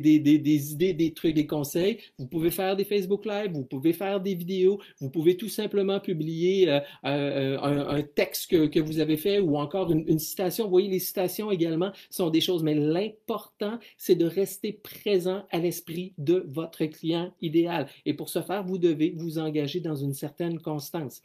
idées, 0.74 0.94
des 0.94 1.14
trucs, 1.14 1.34
des 1.34 1.48
conseils. 1.48 1.98
Vous 2.18 2.28
pouvez 2.28 2.52
faire 2.52 2.76
des 2.76 2.84
Facebook 2.84 3.26
Live, 3.26 3.52
vous 3.54 3.64
pouvez 3.64 3.94
faire 3.94 4.20
des 4.20 4.36
vidéos, 4.36 4.80
vous 5.00 5.10
pouvez 5.10 5.38
tout 5.38 5.50
simplement 5.50 6.00
publier 6.00 6.70
euh, 6.70 6.80
euh, 7.06 7.58
un, 7.60 8.02
texte 8.04 8.52
que, 8.52 8.68
que, 8.68 8.80
vous 8.80 9.00
avez 9.00 9.18
fait 9.18 9.40
ou 9.40 9.58
encore 9.58 9.92
une, 9.92 10.04
une 10.08 10.20
citation. 10.20 10.66
Vous 10.66 10.72
voyez, 10.72 10.90
les 10.90 11.00
citations 11.00 11.52
également 11.52 11.92
sont 12.10 12.30
des 12.30 12.42
choses, 12.42 12.64
mais 12.64 12.76
l'important, 12.76 13.80
c'est 13.98 14.16
de 14.16 14.26
rester 14.26 14.74
présent 14.74 15.44
à 15.52 15.60
l'esprit 15.60 16.14
de 16.18 16.46
votre 16.48 16.86
client 16.86 17.32
idéal. 17.42 17.88
Et 18.06 18.14
pour 18.14 18.30
ce 18.30 18.42
faire, 18.42 18.64
vous 18.64 18.78
devez 18.78 19.14
vous 19.16 19.40
engager 19.40 19.80
dans 19.80 19.96
une 19.96 20.14
certaine 20.14 20.60
constance. 20.60 21.22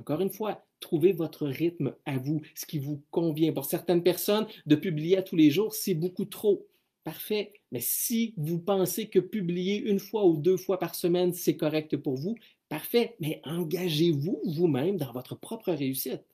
Encore 0.00 0.20
une 0.20 0.30
fois, 0.30 0.64
trouvez 0.80 1.12
votre 1.12 1.46
rythme 1.46 1.94
à 2.06 2.18
vous, 2.18 2.40
ce 2.54 2.66
qui 2.66 2.78
vous 2.78 3.02
convient. 3.10 3.52
Pour 3.52 3.64
certaines 3.66 4.02
personnes, 4.02 4.46
de 4.66 4.76
publier 4.76 5.16
à 5.18 5.22
tous 5.22 5.36
les 5.36 5.50
jours, 5.50 5.74
c'est 5.74 5.94
beaucoup 5.94 6.24
trop. 6.24 6.66
Parfait. 7.04 7.52
Mais 7.72 7.80
si 7.80 8.34
vous 8.36 8.58
pensez 8.58 9.08
que 9.08 9.18
publier 9.20 9.78
une 9.78 9.98
fois 10.00 10.26
ou 10.26 10.36
deux 10.36 10.56
fois 10.56 10.78
par 10.78 10.94
semaine, 10.94 11.32
c'est 11.32 11.56
correct 11.56 11.96
pour 11.96 12.16
vous, 12.16 12.36
parfait. 12.68 13.16
Mais 13.20 13.40
engagez-vous 13.44 14.40
vous-même 14.44 14.96
dans 14.96 15.12
votre 15.12 15.34
propre 15.36 15.72
réussite. 15.72 16.24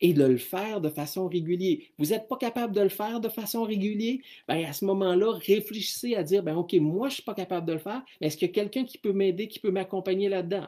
et 0.00 0.12
de 0.14 0.24
le 0.24 0.36
faire 0.38 0.80
de 0.80 0.88
façon 0.88 1.28
régulière. 1.28 1.78
Vous 1.98 2.06
n'êtes 2.06 2.28
pas 2.28 2.36
capable 2.36 2.74
de 2.74 2.80
le 2.80 2.88
faire 2.88 3.20
de 3.20 3.28
façon 3.28 3.64
régulière? 3.64 4.18
Bien, 4.48 4.68
à 4.68 4.72
ce 4.72 4.84
moment-là, 4.84 5.32
réfléchissez 5.34 6.14
à 6.14 6.22
dire, 6.22 6.42
ben, 6.42 6.56
OK, 6.56 6.72
moi, 6.74 7.08
je 7.08 7.12
ne 7.12 7.16
suis 7.16 7.22
pas 7.24 7.34
capable 7.34 7.66
de 7.66 7.72
le 7.74 7.78
faire, 7.78 8.02
mais 8.20 8.28
est-ce 8.28 8.36
qu'il 8.36 8.48
y 8.48 8.50
a 8.50 8.54
quelqu'un 8.54 8.84
qui 8.84 8.98
peut 8.98 9.12
m'aider, 9.12 9.48
qui 9.48 9.58
peut 9.60 9.70
m'accompagner 9.70 10.28
là-dedans? 10.28 10.66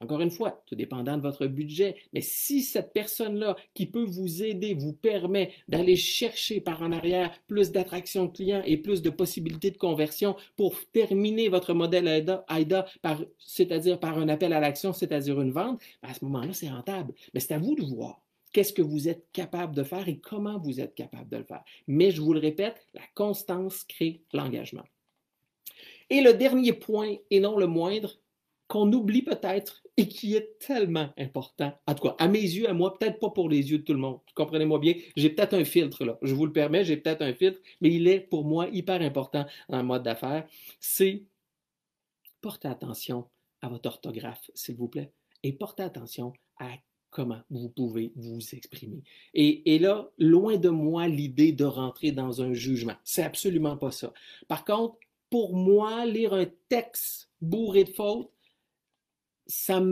Encore 0.00 0.22
une 0.22 0.30
fois, 0.30 0.62
tout 0.66 0.74
dépendant 0.74 1.18
de 1.18 1.22
votre 1.22 1.46
budget, 1.46 1.96
mais 2.14 2.22
si 2.22 2.62
cette 2.62 2.94
personne-là 2.94 3.54
qui 3.74 3.84
peut 3.84 4.04
vous 4.04 4.42
aider 4.42 4.72
vous 4.72 4.94
permet 4.94 5.52
d'aller 5.68 5.96
chercher 5.96 6.62
par 6.62 6.80
en 6.80 6.90
arrière 6.90 7.30
plus 7.46 7.70
d'attraction 7.70 8.24
de 8.24 8.32
clients 8.32 8.62
et 8.64 8.78
plus 8.78 9.02
de 9.02 9.10
possibilités 9.10 9.70
de 9.70 9.76
conversion 9.76 10.36
pour 10.56 10.74
terminer 10.92 11.50
votre 11.50 11.74
modèle 11.74 12.08
AIDA, 12.48 12.86
c'est-à-dire 13.38 14.00
par 14.00 14.18
un 14.18 14.30
appel 14.30 14.54
à 14.54 14.60
l'action, 14.60 14.94
c'est-à-dire 14.94 15.38
une 15.38 15.52
vente, 15.52 15.80
ben, 16.02 16.08
à 16.08 16.14
ce 16.14 16.24
moment-là, 16.24 16.54
c'est 16.54 16.70
rentable. 16.70 17.12
Mais 17.34 17.40
c'est 17.40 17.52
à 17.52 17.58
vous 17.58 17.74
de 17.74 17.84
voir 17.84 18.22
qu'est-ce 18.52 18.72
que 18.72 18.82
vous 18.82 19.06
êtes 19.06 19.26
capable 19.32 19.74
de 19.74 19.82
faire 19.82 20.08
et 20.08 20.18
comment 20.18 20.58
vous 20.58 20.80
êtes 20.80 20.94
capable 20.94 21.28
de 21.28 21.36
le 21.36 21.44
faire. 21.44 21.62
Mais 21.86 22.10
je 22.10 22.22
vous 22.22 22.32
le 22.32 22.40
répète, 22.40 22.86
la 22.94 23.02
constance 23.14 23.84
crée 23.84 24.22
l'engagement. 24.32 24.84
Et 26.08 26.22
le 26.22 26.32
dernier 26.32 26.72
point, 26.72 27.16
et 27.30 27.38
non 27.38 27.58
le 27.58 27.66
moindre, 27.66 28.18
qu'on 28.70 28.90
oublie 28.92 29.22
peut-être 29.22 29.82
et 29.96 30.06
qui 30.06 30.36
est 30.36 30.56
tellement 30.60 31.10
important. 31.18 31.76
En 31.88 31.94
tout 31.94 32.04
cas, 32.04 32.14
à 32.20 32.28
mes 32.28 32.40
yeux, 32.40 32.70
à 32.70 32.72
moi, 32.72 32.96
peut-être 32.96 33.18
pas 33.18 33.30
pour 33.30 33.50
les 33.50 33.72
yeux 33.72 33.78
de 33.78 33.82
tout 33.82 33.92
le 33.92 33.98
monde. 33.98 34.20
Comprenez-moi 34.36 34.78
bien, 34.78 34.94
j'ai 35.16 35.28
peut-être 35.28 35.54
un 35.54 35.64
filtre 35.64 36.04
là. 36.04 36.16
Je 36.22 36.32
vous 36.32 36.46
le 36.46 36.52
permets, 36.52 36.84
j'ai 36.84 36.96
peut-être 36.96 37.22
un 37.22 37.34
filtre, 37.34 37.58
mais 37.80 37.92
il 37.92 38.06
est 38.06 38.20
pour 38.20 38.44
moi 38.44 38.68
hyper 38.68 39.02
important 39.02 39.44
le 39.68 39.82
mode 39.82 40.04
d'affaires. 40.04 40.46
C'est 40.78 41.24
porter 42.40 42.68
attention 42.68 43.26
à 43.60 43.68
votre 43.68 43.88
orthographe, 43.88 44.50
s'il 44.54 44.76
vous 44.76 44.88
plaît, 44.88 45.10
et 45.42 45.52
portez 45.52 45.82
attention 45.82 46.32
à 46.60 46.70
comment 47.10 47.40
vous 47.50 47.70
pouvez 47.70 48.12
vous 48.14 48.38
exprimer. 48.52 49.02
Et, 49.34 49.74
et 49.74 49.80
là, 49.80 50.08
loin 50.16 50.58
de 50.58 50.68
moi 50.68 51.08
l'idée 51.08 51.50
de 51.50 51.64
rentrer 51.64 52.12
dans 52.12 52.40
un 52.40 52.52
jugement. 52.52 52.94
C'est 53.02 53.24
absolument 53.24 53.76
pas 53.76 53.90
ça. 53.90 54.12
Par 54.46 54.64
contre, 54.64 54.96
pour 55.28 55.56
moi, 55.56 56.06
lire 56.06 56.34
un 56.34 56.46
texte 56.68 57.30
bourré 57.40 57.82
de 57.82 57.90
fautes, 57.90 58.30
ça 59.50 59.82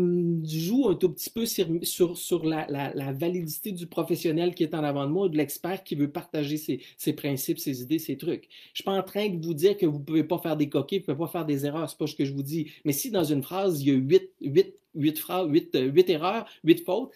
joue 0.45 0.89
un 0.89 0.95
tout 0.95 1.11
petit 1.11 1.31
peu 1.31 1.45
sur, 1.45 2.45
la, 2.47 3.13
validité 3.13 3.73
du 3.73 3.89
professionnel 3.89 4.55
qui 4.55 4.63
est 4.63 4.73
en 4.73 4.85
avant 4.85 5.05
de 5.05 5.11
moi 5.11 5.27
ou 5.27 5.29
de 5.29 5.37
l'expert 5.37 5.83
qui 5.83 5.97
veut 5.97 6.11
partager 6.11 6.57
ses, 6.57 7.13
principes, 7.13 7.59
ses 7.59 7.83
idées, 7.83 7.99
ses 7.99 8.17
trucs. 8.17 8.45
Je 8.45 8.71
ne 8.71 8.75
suis 8.75 8.85
pas 8.85 8.93
en 8.93 9.03
train 9.03 9.29
de 9.29 9.45
vous 9.45 9.55
dire 9.55 9.77
que 9.77 9.85
vous 9.85 9.99
ne 9.99 10.05
pouvez 10.05 10.23
pas 10.23 10.39
faire 10.39 10.57
des 10.57 10.69
coquilles, 10.69 11.01
vous 11.01 11.11
ne 11.11 11.17
pouvez 11.17 11.27
pas 11.27 11.33
faire 11.33 11.45
des 11.45 11.67
erreurs, 11.67 11.91
ce 11.91 11.95
n'est 11.95 11.99
pas 11.99 12.07
ce 12.07 12.15
que 12.15 12.25
je 12.25 12.33
vous 12.33 12.45
dis. 12.45 12.71
Mais 12.85 12.93
si 12.93 13.11
dans 13.11 13.25
une 13.25 13.43
phrase, 13.43 13.83
il 13.83 13.89
y 13.89 13.91
a 13.91 13.95
huit, 13.95 14.31
huit, 14.41 14.75
huit, 14.95 15.19
phrases, 15.19 15.49
huit, 15.49 15.77
huit 15.77 16.09
erreurs, 16.09 16.47
huit 16.63 16.85
fautes, 16.85 17.11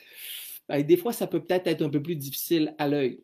ben, 0.68 0.82
des 0.82 0.96
fois, 0.96 1.12
ça 1.12 1.28
peut 1.28 1.40
peut-être 1.40 1.68
être 1.68 1.82
un 1.82 1.90
peu 1.90 2.02
plus 2.02 2.16
difficile 2.16 2.74
à 2.78 2.88
l'œil. 2.88 3.20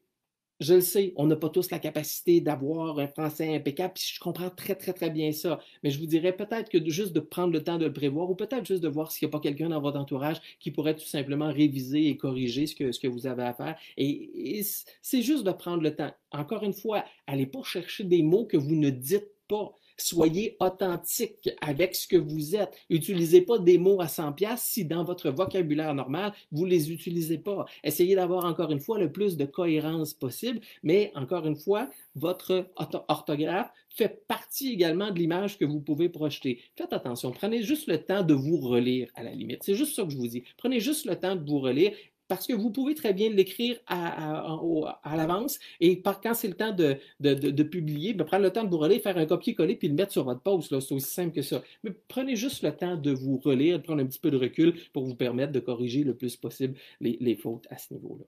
Je 0.60 0.74
le 0.74 0.80
sais, 0.80 1.12
on 1.14 1.26
n'a 1.26 1.36
pas 1.36 1.48
tous 1.50 1.70
la 1.70 1.78
capacité 1.78 2.40
d'avoir 2.40 2.98
un 2.98 3.06
français 3.06 3.54
impeccable, 3.54 3.92
puis 3.94 4.12
je 4.12 4.18
comprends 4.18 4.50
très, 4.50 4.74
très, 4.74 4.92
très 4.92 5.08
bien 5.08 5.30
ça. 5.30 5.60
Mais 5.84 5.90
je 5.90 6.00
vous 6.00 6.06
dirais 6.06 6.32
peut-être 6.36 6.68
que 6.68 6.84
juste 6.90 7.12
de 7.12 7.20
prendre 7.20 7.52
le 7.52 7.62
temps 7.62 7.78
de 7.78 7.86
le 7.86 7.92
prévoir, 7.92 8.28
ou 8.28 8.34
peut-être 8.34 8.66
juste 8.66 8.82
de 8.82 8.88
voir 8.88 9.12
s'il 9.12 9.28
n'y 9.28 9.30
a 9.30 9.32
pas 9.32 9.40
quelqu'un 9.40 9.68
dans 9.68 9.80
votre 9.80 9.98
entourage 9.98 10.38
qui 10.58 10.72
pourrait 10.72 10.96
tout 10.96 11.06
simplement 11.06 11.52
réviser 11.52 12.08
et 12.08 12.16
corriger 12.16 12.66
ce 12.66 12.74
que, 12.74 13.06
vous 13.06 13.26
avez 13.28 13.44
à 13.44 13.54
faire. 13.54 13.76
Et, 13.96 14.58
et 14.58 14.66
c'est 15.00 15.22
juste 15.22 15.44
de 15.44 15.52
prendre 15.52 15.82
le 15.82 15.94
temps. 15.94 16.12
Encore 16.32 16.64
une 16.64 16.74
fois, 16.74 17.04
allez 17.28 17.46
pas 17.46 17.62
chercher 17.62 18.02
des 18.02 18.22
mots 18.22 18.44
que 18.44 18.56
vous 18.56 18.74
ne 18.74 18.90
dites 18.90 19.30
pas. 19.48 19.72
Soyez 20.00 20.56
authentique 20.60 21.50
avec 21.60 21.94
ce 21.94 22.06
que 22.06 22.16
vous 22.16 22.56
êtes. 22.56 22.72
Utilisez 22.88 23.42
pas 23.42 23.58
des 23.58 23.78
mots 23.78 24.00
à 24.00 24.08
100 24.08 24.32
pièces 24.32 24.62
si 24.62 24.84
dans 24.84 25.04
votre 25.04 25.30
vocabulaire 25.30 25.92
normal, 25.92 26.32
vous 26.52 26.64
les 26.64 26.92
utilisez 26.92 27.38
pas. 27.38 27.66
Essayez 27.82 28.14
d'avoir 28.14 28.44
encore 28.44 28.70
une 28.70 28.80
fois 28.80 28.98
le 28.98 29.10
plus 29.10 29.36
de 29.36 29.44
cohérence 29.44 30.14
possible, 30.14 30.60
mais 30.82 31.12
encore 31.14 31.46
une 31.46 31.56
fois, 31.56 31.90
votre 32.14 32.70
orthographe 33.08 33.70
fait 33.90 34.24
partie 34.28 34.72
également 34.72 35.10
de 35.10 35.18
l'image 35.18 35.58
que 35.58 35.64
vous 35.64 35.80
pouvez 35.80 36.08
projeter. 36.08 36.60
Faites 36.76 36.92
attention, 36.92 37.32
prenez 37.32 37.62
juste 37.62 37.88
le 37.88 37.98
temps 38.02 38.22
de 38.22 38.34
vous 38.34 38.58
relire 38.58 39.10
à 39.16 39.24
la 39.24 39.32
limite. 39.32 39.64
C'est 39.64 39.74
juste 39.74 39.96
ça 39.96 40.04
que 40.04 40.10
je 40.10 40.16
vous 40.16 40.28
dis. 40.28 40.44
Prenez 40.56 40.78
juste 40.78 41.06
le 41.06 41.16
temps 41.16 41.34
de 41.34 41.44
vous 41.44 41.58
relire 41.58 41.92
parce 42.28 42.46
que 42.46 42.52
vous 42.52 42.70
pouvez 42.70 42.94
très 42.94 43.14
bien 43.14 43.30
l'écrire 43.30 43.78
à, 43.86 45.16
l'avance 45.16 45.58
et 45.80 46.02
quand 46.02 46.34
c'est 46.34 46.48
le 46.48 46.54
temps 46.54 46.72
de, 46.72 47.62
publier, 47.62 48.12
ben, 48.12 48.24
prendre 48.24 48.44
le 48.44 48.52
temps 48.52 48.64
de 48.64 48.70
vous 48.70 48.78
relire, 48.78 49.00
faire 49.00 49.16
un 49.16 49.26
copier-coller 49.26 49.76
puis 49.76 49.88
le 49.88 49.94
mettre 49.94 50.12
sur 50.12 50.24
votre 50.24 50.42
post. 50.42 50.68
C'est 50.68 50.94
aussi 50.94 51.10
simple 51.10 51.34
que 51.34 51.42
ça. 51.42 51.62
Mais 51.82 51.92
prenez 52.08 52.36
juste 52.36 52.62
le 52.62 52.76
temps 52.76 52.96
de 52.96 53.10
vous 53.10 53.38
relire, 53.38 53.78
de 53.78 53.82
prendre 53.82 54.02
un 54.02 54.06
petit 54.06 54.20
peu 54.20 54.30
de 54.30 54.36
recul 54.36 54.74
pour 54.92 55.04
vous 55.04 55.14
permettre 55.14 55.52
de 55.52 55.60
corriger 55.60 56.04
le 56.04 56.14
plus 56.14 56.36
possible 56.36 56.78
les, 57.00 57.16
les 57.20 57.34
fautes 57.34 57.66
à 57.70 57.78
ce 57.78 57.94
niveau-là. 57.94 58.24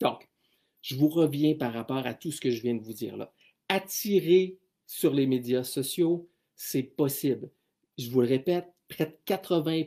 Donc, 0.00 0.28
je 0.80 0.96
vous 0.96 1.08
reviens 1.08 1.54
par 1.54 1.72
rapport 1.72 2.06
à 2.06 2.14
tout 2.14 2.32
ce 2.32 2.40
que 2.40 2.50
je 2.50 2.62
viens 2.62 2.74
de 2.74 2.82
vous 2.82 2.94
dire 2.94 3.16
là. 3.16 3.32
Attirer 3.68 4.58
sur 4.86 5.12
les 5.12 5.26
médias 5.26 5.64
sociaux, 5.64 6.28
c'est 6.56 6.82
possible. 6.82 7.50
Je 7.98 8.10
vous 8.10 8.22
le 8.22 8.26
répète, 8.26 8.66
près 8.88 9.06
de 9.06 9.16
80 9.26 9.84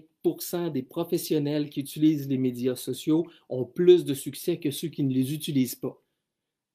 des 0.71 0.83
professionnels 0.83 1.69
qui 1.69 1.79
utilisent 1.79 2.27
les 2.27 2.37
médias 2.37 2.75
sociaux 2.75 3.27
ont 3.49 3.65
plus 3.65 4.05
de 4.05 4.13
succès 4.13 4.57
que 4.57 4.71
ceux 4.71 4.87
qui 4.87 5.03
ne 5.03 5.13
les 5.13 5.33
utilisent 5.33 5.75
pas. 5.75 6.01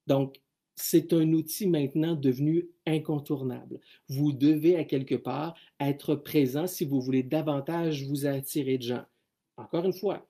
Donc, 0.07 0.41
c'est 0.75 1.13
un 1.13 1.31
outil 1.33 1.67
maintenant 1.67 2.15
devenu 2.15 2.69
incontournable. 2.87 3.79
Vous 4.09 4.31
devez 4.31 4.77
à 4.77 4.83
quelque 4.83 5.15
part 5.15 5.55
être 5.79 6.15
présent 6.15 6.65
si 6.65 6.85
vous 6.85 7.01
voulez 7.01 7.23
davantage 7.23 8.03
vous 8.07 8.25
attirer 8.25 8.77
de 8.77 8.83
gens. 8.83 9.05
Encore 9.57 9.85
une 9.85 9.93
fois, 9.93 10.25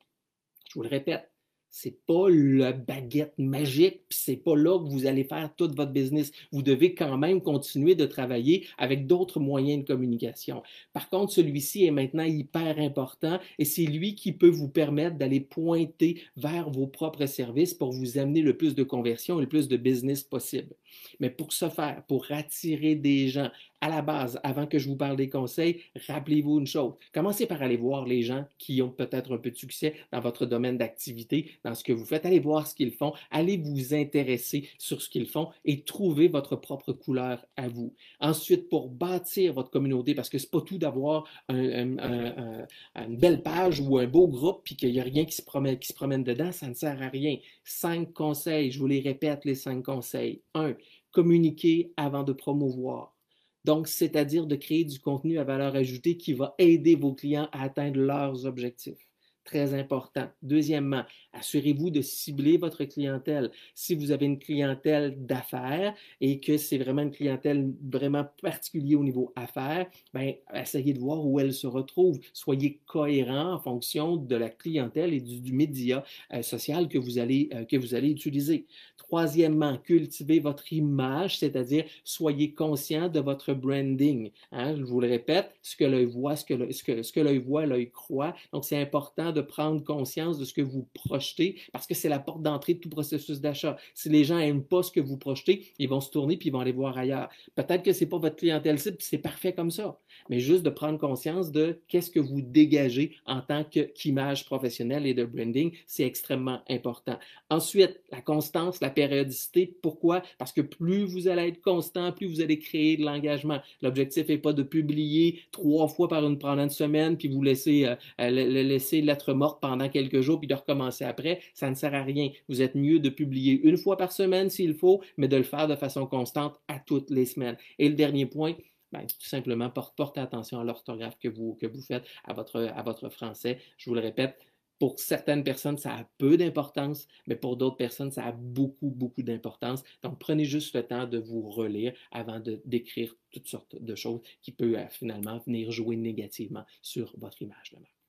je 0.70 0.76
vous 0.76 0.84
le 0.84 0.90
répète, 0.90 1.31
c'est 1.72 2.06
pas 2.06 2.30
la 2.30 2.74
baguette 2.74 3.34
magique, 3.38 4.02
puis 4.10 4.20
c'est 4.22 4.36
pas 4.36 4.56
là 4.56 4.78
que 4.78 4.90
vous 4.90 5.06
allez 5.06 5.24
faire 5.24 5.54
tout 5.56 5.72
votre 5.74 5.92
business. 5.92 6.32
Vous 6.52 6.62
devez 6.62 6.94
quand 6.94 7.18
même 7.18 7.42
continuer 7.42 7.96
de 7.96 8.06
travailler 8.06 8.68
avec 8.78 9.08
d'autres 9.08 9.40
moyens 9.40 9.84
de 9.84 9.88
communication. 9.88 10.62
Par 10.94 11.10
contre, 11.10 11.32
celui-ci 11.32 11.86
est 11.86 11.92
maintenant 11.92 12.24
hyper 12.24 12.78
important 12.78 13.40
et 13.58 13.66
c'est 13.66 13.86
lui 13.86 14.16
qui 14.16 14.34
peut 14.34 14.50
vous 14.50 14.70
permettre 14.70 15.18
d'aller 15.18 15.40
pointer 15.40 16.22
vers 16.36 16.70
vos 16.70 16.88
propres 16.88 17.26
services 17.26 17.74
pour 17.74 17.92
vous 17.92 18.18
amener 18.18 18.42
le 18.42 18.58
plus 18.58 18.76
de 18.76 18.84
conversion 18.84 19.40
et 19.40 19.44
le 19.44 19.50
plus 19.50 19.70
de 19.70 19.78
business 19.78 20.24
possible. 20.24 20.76
Mais 21.20 21.30
pour 21.30 21.54
ce 21.54 21.70
faire, 21.70 22.04
pour 22.08 22.26
attirer 22.32 22.96
des 22.96 23.28
gens, 23.28 23.50
à 23.82 23.90
la 23.90 24.04
base, 24.04 24.40
avant 24.44 24.68
que 24.68 24.78
je 24.78 24.88
vous 24.88 24.96
parle 24.96 25.16
des 25.16 25.30
conseils, 25.30 25.82
rappelez-vous 26.08 26.60
une 26.60 26.68
chose. 26.68 26.94
Commencez 27.14 27.48
par 27.48 27.62
aller 27.64 27.78
voir 27.78 28.06
les 28.06 28.22
gens 28.22 28.46
qui 28.60 28.80
ont 28.84 28.92
peut-être 28.92 29.34
un 29.34 29.38
peu 29.40 29.50
de 29.50 29.56
succès 29.56 29.96
dans 30.12 30.20
votre 30.20 30.46
domaine 30.46 30.78
d'activité, 30.78 31.52
dans 31.64 31.74
ce 31.74 31.84
que 31.84 31.92
vous 31.92 32.06
faites. 32.06 32.26
Allez 32.26 32.40
voir 32.40 32.68
ce 32.68 32.76
qu'ils 32.76 32.92
font. 32.92 33.14
Allez 33.32 33.58
vous 33.58 33.96
intéresser 33.96 34.70
sur 34.78 35.02
ce 35.02 35.10
qu'ils 35.10 35.26
font 35.26 35.50
et 35.66 35.82
trouver 35.82 36.28
votre 36.28 36.56
propre 36.56 36.94
couleur 36.94 37.44
à 37.58 37.68
vous. 37.70 37.96
Ensuite, 38.20 38.70
pour 38.70 38.90
bâtir 38.90 39.54
votre 39.54 39.72
communauté, 39.72 40.14
parce 40.14 40.30
que 40.30 40.38
c'est 40.38 40.52
pas 40.52 40.62
tout 40.62 40.78
d'avoir 40.78 41.28
une 41.50 43.18
belle 43.18 43.42
page 43.42 43.80
ou 43.80 43.98
un 43.98 44.08
beau 44.08 44.28
groupe 44.28 44.62
puis 44.64 44.76
qu'il 44.76 44.92
n'y 44.92 45.00
a 45.00 45.04
rien 45.04 45.26
qui 45.26 45.36
se, 45.36 45.42
promène, 45.42 45.80
qui 45.80 45.88
se 45.88 45.94
promène 45.94 46.24
dedans, 46.24 46.52
ça 46.52 46.68
ne 46.68 46.76
sert 46.76 47.02
à 47.02 47.10
rien. 47.10 47.38
Cinq 47.64 48.14
conseils, 48.14 48.72
je 48.72 48.80
vous 48.80 48.88
les 48.88 49.00
répète, 49.00 49.44
les 49.46 49.56
cinq 49.56 49.84
conseils. 49.84 50.42
Un, 50.54 50.76
communiquer 51.12 51.94
avant 51.98 52.24
de 52.24 52.34
promouvoir. 52.34 53.16
Donc, 53.64 53.88
c'est-à-dire 53.88 54.48
de 54.48 54.56
créer 54.56 54.86
du 54.86 55.00
contenu 55.00 55.38
à 55.38 55.44
valeur 55.44 55.76
ajoutée 55.76 56.18
qui 56.18 56.34
va 56.34 56.56
aider 56.58 56.96
vos 56.96 57.14
clients 57.14 57.50
à 57.52 57.64
atteindre 57.64 58.00
leurs 58.00 58.46
objectifs. 58.46 59.11
Très 59.44 59.74
important. 59.74 60.28
Deuxièmement, 60.44 61.02
assurez-vous 61.34 61.90
de 61.90 62.02
cibler 62.02 62.58
votre 62.58 62.84
clientèle. 62.86 63.50
Si 63.74 63.96
vous 63.96 64.12
avez 64.12 64.28
une 64.28 64.38
clientèle 64.38 65.26
d'affaires 65.26 65.96
et 66.22 66.40
que 66.40 66.58
c'est 66.58 66.78
vraiment 66.78 67.02
une 67.02 67.12
clientèle 67.12 67.74
vraiment 67.82 68.28
particulière 68.40 69.00
au 69.00 69.04
niveau 69.04 69.34
affaires, 69.36 69.88
ben, 70.14 70.36
essayez 70.54 70.94
de 70.94 71.00
voir 71.00 71.26
où 71.26 71.40
elle 71.40 71.54
se 71.54 71.66
retrouve. 71.66 72.20
Soyez 72.34 72.82
cohérent 72.86 73.54
en 73.54 73.60
fonction 73.60 74.16
de 74.16 74.36
la 74.36 74.50
clientèle 74.50 75.12
et 75.12 75.22
du, 75.22 75.54
média 75.54 76.04
euh, 76.34 76.44
social 76.44 76.88
que 76.88 77.00
vous, 77.00 77.18
allez, 77.18 77.50
euh, 77.54 77.66
que 77.66 77.78
vous 77.78 77.96
allez 77.96 78.12
utiliser. 78.12 78.68
Troisièmement, 78.98 79.78
cultivez 79.78 80.40
votre 80.40 80.72
image, 80.72 81.40
c'est-à-dire 81.40 81.86
soyez 82.04 82.54
conscient 82.54 83.10
de 83.10 83.20
votre 83.20 83.54
branding. 83.54 84.30
Hein. 84.52 84.76
Je 84.78 84.84
vous 84.84 85.02
le 85.02 85.08
répète, 85.08 85.52
ce 85.64 85.76
que 85.76 85.84
l'œil 85.84 86.06
voit, 86.06 86.36
ce 86.36 86.46
que 86.46 87.20
l'œil 87.20 87.40
voit, 87.40 87.66
l'œil 87.66 87.90
croit. 87.90 88.36
Donc, 88.54 88.66
c'est 88.66 88.80
important 88.80 89.31
de 89.32 89.42
prendre 89.42 89.84
conscience 89.84 90.38
de 90.38 90.46
ce 90.46 90.54
que 90.54 90.62
vous 90.62 90.88
projetez 90.94 91.60
parce 91.72 91.88
que 91.88 91.94
c'est 91.94 92.10
la 92.10 92.20
porte 92.20 92.42
d'entrée 92.42 92.76
de 92.76 92.80
tout 92.80 92.90
processus 92.90 93.42
d'achat. 93.42 93.78
Si 93.94 94.10
les 94.10 94.24
gens 94.24 94.38
n'aiment 94.38 94.64
pas 94.64 94.84
ce 94.84 94.92
que 94.92 95.00
vous 95.00 95.18
projetez, 95.18 95.72
ils 95.80 95.90
vont 95.90 96.02
se 96.02 96.10
tourner 96.10 96.38
puis 96.38 96.50
ils 96.50 96.52
vont 96.52 96.60
aller 96.60 96.72
voir 96.72 96.98
ailleurs. 96.98 97.30
Peut-être 97.56 97.84
que 97.84 97.94
ce 97.94 98.04
n'est 98.04 98.10
pas 98.10 98.18
votre 98.18 98.36
clientèle 98.36 98.80
cible, 98.80 98.98
c'est 99.00 99.18
parfait 99.18 99.54
comme 99.54 99.72
ça. 99.72 100.00
Mais 100.30 100.40
juste 100.40 100.64
de 100.64 100.70
prendre 100.70 101.00
conscience 101.00 101.52
de 101.52 101.80
qu'est-ce 101.88 102.12
que 102.12 102.20
vous 102.20 102.42
dégagez 102.42 103.16
en 103.26 103.42
tant 103.42 103.64
qu'image 103.64 104.46
professionnelle 104.46 105.06
et 105.06 105.14
de 105.14 105.26
branding, 105.26 105.72
c'est 105.88 106.04
extrêmement 106.04 106.62
important. 106.70 107.18
Ensuite, 107.50 108.00
la 108.12 108.22
constance, 108.22 108.82
la 108.82 108.90
périodicité. 108.90 109.76
Pourquoi? 109.82 110.22
Parce 110.38 110.52
que 110.52 110.62
plus 110.62 111.04
vous 111.04 111.28
allez 111.28 111.50
être 111.50 111.62
constant, 111.62 112.12
plus 112.12 112.28
vous 112.28 112.42
allez 112.42 112.60
créer 112.60 112.98
de 112.98 113.04
l'engagement. 113.04 113.60
L'objectif 113.82 114.28
n'est 114.28 114.38
pas 114.38 114.54
de 114.54 114.64
publier 114.64 115.42
trois 115.52 115.88
fois 115.88 116.08
par 116.08 116.26
une, 116.26 116.38
pendant 116.38 116.64
une 116.64 116.70
semaine 116.70 117.18
puis 117.18 117.28
vous 117.28 117.42
laisser, 117.42 117.86
euh, 118.20 118.30
laisser 118.30 119.02
morte 119.30 119.62
pendant 119.62 119.90
quelques 119.90 120.22
jours 120.22 120.40
puis 120.40 120.48
de 120.48 120.56
recommencer 120.56 121.06
après. 121.06 121.40
ça 121.54 121.70
ne 121.70 121.76
sert 121.76 121.94
à 121.94 122.04
rien. 122.04 122.30
Vous 122.50 122.62
êtes 122.62 122.76
mieux 122.76 123.00
de 123.00 123.10
publier 123.10 123.62
une 123.64 123.78
fois 123.78 123.98
par 123.98 124.12
semaine 124.12 124.50
s'il 124.50 124.74
faut, 124.76 125.02
mais 125.18 125.28
de 125.28 125.38
le 125.38 125.44
faire 125.44 125.68
de 125.68 125.76
façon 125.76 126.06
constante 126.08 126.60
à 126.68 126.80
toutes 126.80 127.10
les 127.10 127.26
semaines. 127.26 127.58
Et 127.80 127.90
le 127.90 127.96
dernier 127.96 128.26
point, 128.26 128.56
ben, 128.92 129.02
tout 129.02 129.28
simplement, 129.28 129.70
porte, 129.70 129.96
portez 129.96 130.20
attention 130.20 130.60
à 130.60 130.64
l'orthographe 130.64 131.18
que 131.20 131.30
vous, 131.30 131.56
que 131.56 131.66
vous 131.66 131.82
faites 131.82 132.06
à 132.26 132.34
votre, 132.34 132.60
à 132.60 132.84
votre 132.84 133.10
français. 133.10 133.60
Je 133.78 133.90
vous 133.90 133.96
le 133.96 134.02
répète, 134.02 134.38
pour 134.82 135.00
certaines 135.00 135.44
personnes, 135.44 135.78
ça 135.78 135.94
a 135.94 136.10
peu 136.18 136.38
d'importance, 136.38 137.08
mais 137.28 137.36
pour 137.36 137.56
d'autres 137.56 137.78
personnes, 137.78 138.10
ça 138.10 138.26
a 138.26 138.32
beaucoup, 138.32 138.90
beaucoup 138.90 139.22
d'importance. 139.22 139.84
Donc, 140.02 140.18
prenez 140.18 140.44
juste 140.44 140.74
le 140.74 140.82
temps 140.82 141.06
de 141.06 141.20
vous 141.20 141.52
relire 141.52 141.94
avant 142.12 142.40
de 142.40 142.60
d'écrire 142.66 143.16
toutes 143.30 143.48
sortes 143.48 143.76
de 143.80 143.94
choses 143.94 144.22
qui 144.42 144.52
peuvent 144.52 144.74
euh, 144.74 144.88
finalement 144.90 145.38
venir 145.46 145.72
jouer 145.72 145.98
négativement 145.98 146.66
sur 146.82 147.14
votre 147.20 147.44
image 147.44 147.74
de 147.74 147.78
marque. 147.78 148.01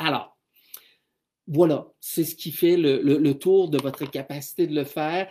Alors, 0.00 0.29
voilà, 1.48 1.88
c'est 1.98 2.22
ce 2.22 2.36
qui 2.36 2.52
fait 2.52 2.76
le, 2.76 3.32
tour 3.32 3.70
de 3.70 3.78
votre 3.78 4.08
capacité 4.08 4.66
de 4.66 4.74
le 4.74 4.84
faire. 4.84 5.26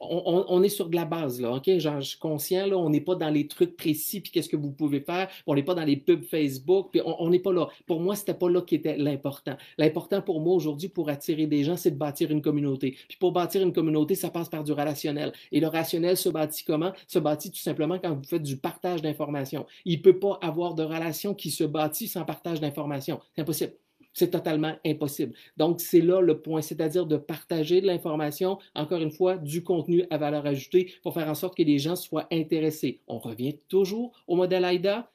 on, 0.00 0.62
est 0.62 0.68
sur 0.68 0.88
de 0.88 0.96
la 0.96 1.06
base, 1.06 1.40
là, 1.40 1.54
OK? 1.54 1.78
Genre, 1.78 2.00
je 2.00 2.10
suis 2.10 2.18
conscient, 2.18 2.66
là, 2.66 2.76
on 2.76 2.90
n'est 2.90 3.00
pas 3.00 3.14
dans 3.14 3.30
les 3.30 3.46
trucs 3.46 3.76
précis, 3.76 4.20
puis 4.20 4.32
qu'est-ce 4.32 4.48
que 4.50 4.56
vous 4.56 4.70
pouvez 4.70 5.00
faire, 5.00 5.28
on 5.46 5.54
n'est 5.54 5.62
pas 5.62 5.74
dans 5.74 5.84
les 5.84 5.96
pubs 5.96 6.24
Facebook, 6.24 6.88
puis 6.90 7.00
on 7.04 7.30
n'est 7.30 7.38
pas 7.38 7.52
là. 7.52 7.68
Pour 7.86 8.00
moi, 8.00 8.16
c'était 8.16 8.34
pas 8.34 8.50
là 8.50 8.60
qui 8.60 8.74
était 8.74 8.96
l'important. 8.98 9.56
L'important 9.78 10.20
pour 10.20 10.40
moi 10.40 10.54
aujourd'hui, 10.54 10.88
pour 10.88 11.08
attirer 11.08 11.46
des 11.46 11.64
gens, 11.64 11.76
c'est 11.76 11.92
de 11.92 11.96
bâtir 11.96 12.30
une 12.30 12.42
communauté. 12.42 12.96
Puis 13.08 13.16
pour 13.18 13.32
bâtir 13.32 13.62
une 13.62 13.72
communauté, 13.72 14.14
ça 14.14 14.30
passe 14.30 14.48
par 14.48 14.64
du 14.64 14.72
relationnel. 14.72 15.32
Et 15.52 15.60
le 15.60 15.68
rationnel 15.68 16.16
se 16.16 16.28
bâtit 16.28 16.64
comment? 16.64 16.92
Se 17.06 17.18
bâtit 17.18 17.50
tout 17.50 17.58
simplement 17.58 17.98
quand 17.98 18.14
vous 18.14 18.24
faites 18.24 18.42
du 18.42 18.58
partage 18.58 19.00
d'informations. 19.00 19.66
Il 19.84 19.98
ne 19.98 20.02
peut 20.02 20.18
pas 20.18 20.38
avoir 20.42 20.74
de 20.74 20.82
relation 20.82 21.34
qui 21.34 21.50
se 21.50 21.64
bâtit 21.64 22.08
sans 22.08 22.24
partage 22.24 22.60
d'informations. 22.60 23.20
C'est 23.34 23.42
impossible. 23.42 23.72
C'est 24.20 24.32
totalement 24.32 24.74
impossible. 24.84 25.32
Donc, 25.56 25.80
c'est 25.80 26.02
là 26.02 26.20
le 26.20 26.42
point, 26.42 26.60
c'est-à-dire 26.60 27.06
de 27.06 27.16
partager 27.16 27.80
de 27.80 27.86
l'information, 27.86 28.58
encore 28.74 29.00
une 29.00 29.10
fois, 29.10 29.38
du 29.38 29.64
contenu 29.64 30.04
à 30.10 30.18
valeur 30.18 30.44
ajoutée 30.44 30.92
pour 31.02 31.14
faire 31.14 31.26
en 31.26 31.34
sorte 31.34 31.56
que 31.56 31.62
les 31.62 31.78
gens 31.78 31.96
soient 31.96 32.28
intéressés. 32.30 33.00
On 33.06 33.18
revient 33.18 33.56
toujours 33.70 34.12
au 34.26 34.36
modèle 34.36 34.66
AIDA, 34.66 35.10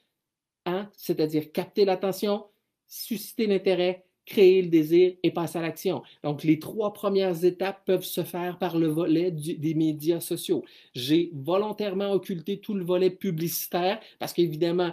hein? 0.64 0.90
c'est-à-dire 0.96 1.52
capter 1.52 1.84
l'attention, 1.84 2.46
susciter 2.88 3.46
l'intérêt, 3.46 4.04
créer 4.26 4.60
le 4.62 4.68
désir 4.68 5.14
et 5.22 5.30
passer 5.30 5.58
à 5.58 5.62
l'action. 5.62 6.02
Donc, 6.22 6.42
les 6.42 6.58
trois 6.58 6.92
premières 6.92 7.44
étapes 7.44 7.82
peuvent 7.86 8.04
se 8.04 8.24
faire 8.24 8.58
par 8.58 8.76
le 8.76 8.88
volet 8.88 9.30
des 9.30 9.74
médias 9.74 10.20
sociaux. 10.20 10.64
J'ai 10.94 11.30
volontairement 11.32 12.12
occulté 12.12 12.58
tout 12.58 12.74
le 12.74 12.84
volet 12.84 13.10
publicitaire 13.10 14.00
parce 14.18 14.32
qu'évidemment, 14.32 14.92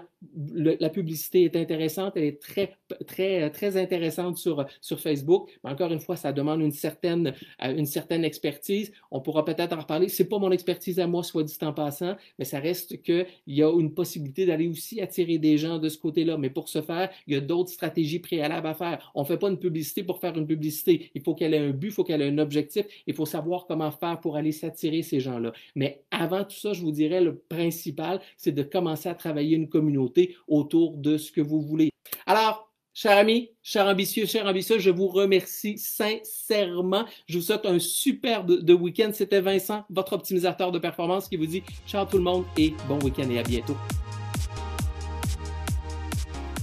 la 0.55 0.89
publicité 0.89 1.43
est 1.43 1.55
intéressante, 1.55 2.13
elle 2.15 2.23
est 2.23 2.41
très, 2.41 2.77
très, 3.07 3.49
très 3.49 3.77
intéressante 3.77 4.37
sur, 4.37 4.65
sur 4.81 4.99
Facebook. 4.99 5.49
Mais 5.63 5.71
encore 5.71 5.91
une 5.91 5.99
fois, 5.99 6.15
ça 6.15 6.31
demande 6.31 6.61
une 6.61 6.71
certaine, 6.71 7.33
euh, 7.63 7.75
une 7.75 7.85
certaine 7.85 8.23
expertise. 8.23 8.91
On 9.11 9.19
pourra 9.19 9.43
peut-être 9.43 9.73
en 9.73 9.81
reparler. 9.81 10.09
C'est 10.09 10.29
pas 10.29 10.39
mon 10.39 10.51
expertise 10.51 10.99
à 10.99 11.07
moi, 11.07 11.23
soit 11.23 11.43
dit 11.43 11.57
en 11.61 11.73
passant, 11.73 12.15
mais 12.39 12.45
ça 12.45 12.59
reste 12.59 13.01
qu'il 13.01 13.25
y 13.47 13.63
a 13.63 13.71
une 13.71 13.93
possibilité 13.93 14.45
d'aller 14.45 14.67
aussi 14.67 15.01
attirer 15.01 15.37
des 15.37 15.57
gens 15.57 15.77
de 15.79 15.89
ce 15.89 15.97
côté-là. 15.97 16.37
Mais 16.37 16.49
pour 16.49 16.69
ce 16.69 16.81
faire, 16.81 17.09
il 17.27 17.33
y 17.33 17.37
a 17.37 17.41
d'autres 17.41 17.71
stratégies 17.71 18.19
préalables 18.19 18.67
à 18.67 18.73
faire. 18.73 19.11
Ne 19.23 19.27
fait 19.27 19.37
pas 19.37 19.49
une 19.49 19.59
publicité 19.59 20.03
pour 20.03 20.19
faire 20.19 20.37
une 20.37 20.47
publicité. 20.47 21.11
Il 21.15 21.21
faut 21.21 21.35
qu'elle 21.35 21.53
ait 21.53 21.59
un 21.59 21.71
but, 21.71 21.87
il 21.87 21.93
faut 21.93 22.03
qu'elle 22.03 22.21
ait 22.21 22.29
un 22.29 22.37
objectif. 22.37 22.85
Il 23.07 23.13
faut 23.13 23.25
savoir 23.25 23.65
comment 23.65 23.91
faire 23.91 24.19
pour 24.19 24.37
aller 24.37 24.51
s'attirer 24.51 25.01
ces 25.01 25.19
gens-là. 25.19 25.51
Mais 25.75 26.03
avant 26.11 26.43
tout 26.43 26.55
ça, 26.55 26.73
je 26.73 26.81
vous 26.81 26.91
dirais, 26.91 27.21
le 27.21 27.35
principal, 27.37 28.21
c'est 28.37 28.51
de 28.51 28.63
commencer 28.63 29.09
à 29.09 29.15
travailler 29.15 29.55
une 29.55 29.69
communauté 29.69 30.35
autour 30.47 30.97
de 30.97 31.17
ce 31.17 31.31
que 31.31 31.41
vous 31.41 31.61
voulez. 31.61 31.89
Alors, 32.25 32.69
Chers 32.95 33.17
amis, 33.17 33.49
chers 33.63 33.87
ambitieux, 33.87 34.27
chers 34.27 34.45
ambitieux, 34.45 34.77
je 34.77 34.91
vous 34.91 35.07
remercie 35.07 35.79
sincèrement. 35.79 37.05
Je 37.27 37.39
vous 37.39 37.43
souhaite 37.43 37.65
un 37.65 37.79
super 37.79 38.43
de, 38.43 38.73
week-end. 38.73 39.09
C'était 39.13 39.41
Vincent, 39.41 39.83
votre 39.89 40.13
optimisateur 40.13 40.71
de 40.71 40.77
performance, 40.77 41.27
qui 41.27 41.35
vous 41.35 41.47
dit 41.47 41.63
ciao 41.87 42.05
tout 42.05 42.17
le 42.17 42.23
monde 42.23 42.45
et 42.55 42.71
bon 42.87 42.99
week-end 42.99 43.27
et 43.31 43.39
à 43.39 43.43
bientôt. 43.43 43.75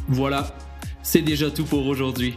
Voilà, 0.07 0.55
c'est 1.03 1.23
déjà 1.23 1.51
tout 1.51 1.64
pour 1.64 1.85
aujourd'hui. 1.87 2.37